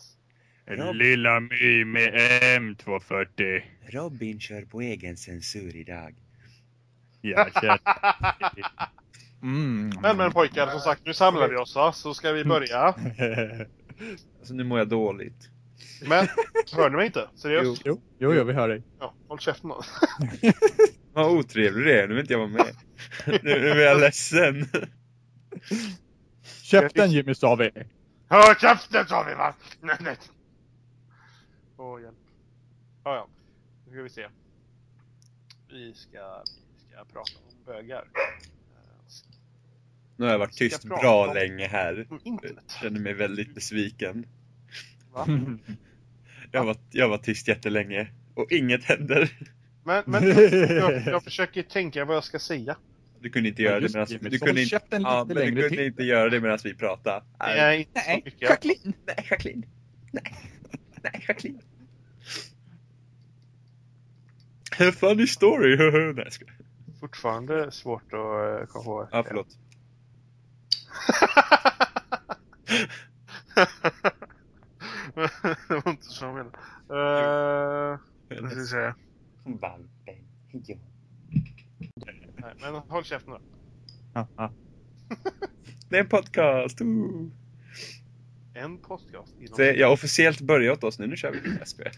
[0.92, 2.14] Lilla My med
[2.60, 3.62] M240.
[3.88, 6.14] Robin kör på egen censur idag.
[7.20, 7.80] Jag känner...
[9.42, 9.92] Mm.
[10.02, 11.92] Men men pojkar, som sagt, nu samlar vi oss va?
[11.92, 12.94] så ska vi börja.
[14.38, 15.50] Alltså nu mår jag dåligt.
[16.08, 16.26] Men,
[16.72, 17.28] hör ni mig inte?
[17.34, 17.82] Seriöst?
[17.84, 18.82] jo, jo, jo, vi hör dig.
[18.98, 19.82] Ja, håll käften då.
[21.12, 22.74] Vad otrevlig du är, nu vill inte jag vara med.
[23.26, 24.66] Nu, nu är jag ledsen.
[26.62, 27.70] Käften Jimmy sa vi.
[28.28, 29.54] Hör käften sa vi va?
[29.80, 30.16] Nej, nej.
[31.76, 32.16] Åh, hjälp.
[33.04, 33.28] Ja, ja.
[33.86, 34.28] Nu ska vi se.
[35.68, 38.04] Vi ska, vi ska prata om bögar.
[40.18, 42.06] Eh, Nu har jag varit tyst Ska bra om- länge här.
[42.24, 42.64] Internet.
[42.82, 44.26] Känner mig väldigt besviken.
[45.12, 45.26] Va?
[46.52, 48.08] Jag var, jag var tyst jättelänge.
[48.34, 49.30] Och inget händer.
[49.84, 52.76] Men, men jag, jag, jag försöker tänka vad jag ska säga.
[53.20, 55.62] Du kunde inte göra det medan du kunde inte, käften ja, lite men du längre
[55.68, 55.86] kunde till.
[55.86, 57.24] inte göra det medan vi pratade.
[57.94, 58.42] Så mycket.
[58.42, 58.92] Jacqueline!
[59.06, 59.66] Nej, Jacqueline!
[60.12, 60.34] Nej,
[61.02, 61.60] nej, Jacqueline!
[64.80, 65.76] A funny story!
[66.14, 66.54] nej, jag skojar.
[67.00, 69.08] Fortfarande svårt att uh, komma på.
[69.12, 69.58] Ja, förlåt.
[75.68, 76.58] Det var inte så jag menade.
[76.90, 77.98] Uh,
[78.40, 78.94] vad ska vi säga?
[79.44, 79.88] Valpen.
[80.52, 80.76] Ja.
[82.36, 83.40] Nej, men håll käften då.
[84.14, 84.52] Ja, ja.
[85.88, 86.80] Det är en podcast!
[86.80, 87.28] Ooh.
[88.54, 89.56] En podcast inom...
[89.56, 91.58] Så jag har officiellt börjat oss nu, nu kör vi.
[91.58, 91.92] Jag skojar.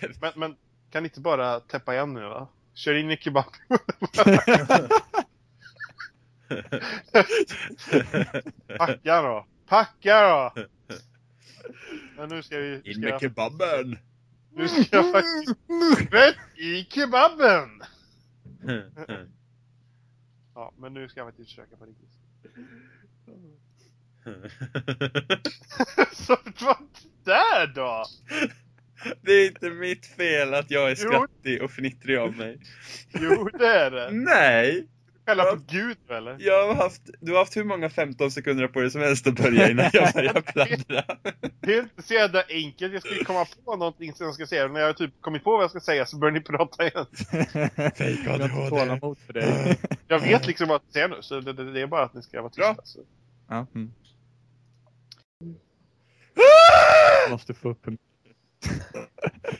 [0.20, 0.56] Men, men
[0.90, 2.48] kan ni inte bara täppa igen nu va?
[2.74, 3.44] Kör in i kebab.
[8.78, 9.46] Packa då!
[9.66, 10.52] Packa då!
[12.16, 12.80] Men nu ska vi...
[12.84, 13.98] In Ska med jag, kebaben!
[14.50, 15.58] nu ska jag faktiskt...
[16.12, 17.82] Rätt i kebaben!
[20.54, 22.08] Ja, men nu ska jag faktiskt försöka på riktigt.
[26.12, 26.76] Så vad
[27.24, 28.04] där då?
[29.22, 32.60] Det är inte mitt fel att jag är skrattig och fnittrig av mig.
[33.08, 34.10] Jo, det är det.
[34.12, 34.88] Nej!
[35.26, 36.36] Skälla på Gud eller?
[36.40, 39.34] Jag har haft, du har haft hur många 15 sekunder på dig som helst att
[39.34, 41.04] börja innan jag börjar pladdra.
[41.60, 42.92] Det är inte så jävla enkelt.
[42.92, 44.68] Jag ska ju komma på någonting som jag ska säga.
[44.68, 47.06] När jag har typ kommit på vad jag ska säga så börjar ni prata igen.
[47.76, 48.68] Fake Jag har inte ADHD.
[48.70, 49.78] tålamod för dig.
[50.08, 52.22] Jag vet liksom vad jag säger nu, så det, det, det är bara att ni
[52.22, 52.76] ska vara tysta.
[52.84, 53.00] Så.
[53.48, 53.92] Ja, mm.
[57.30, 57.98] Måste få upp en...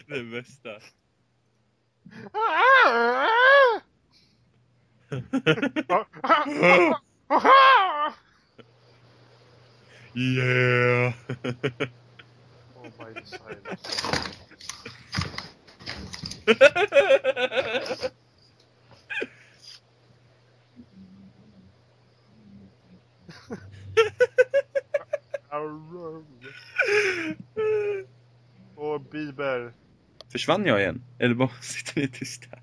[0.06, 0.70] Det bästa.
[10.14, 11.12] Yeah!
[12.76, 14.12] Oh my silence.
[28.76, 29.72] Och Bieber.
[30.32, 31.02] Försvann jag igen?
[31.18, 32.58] Eller bara sitter ni tysta?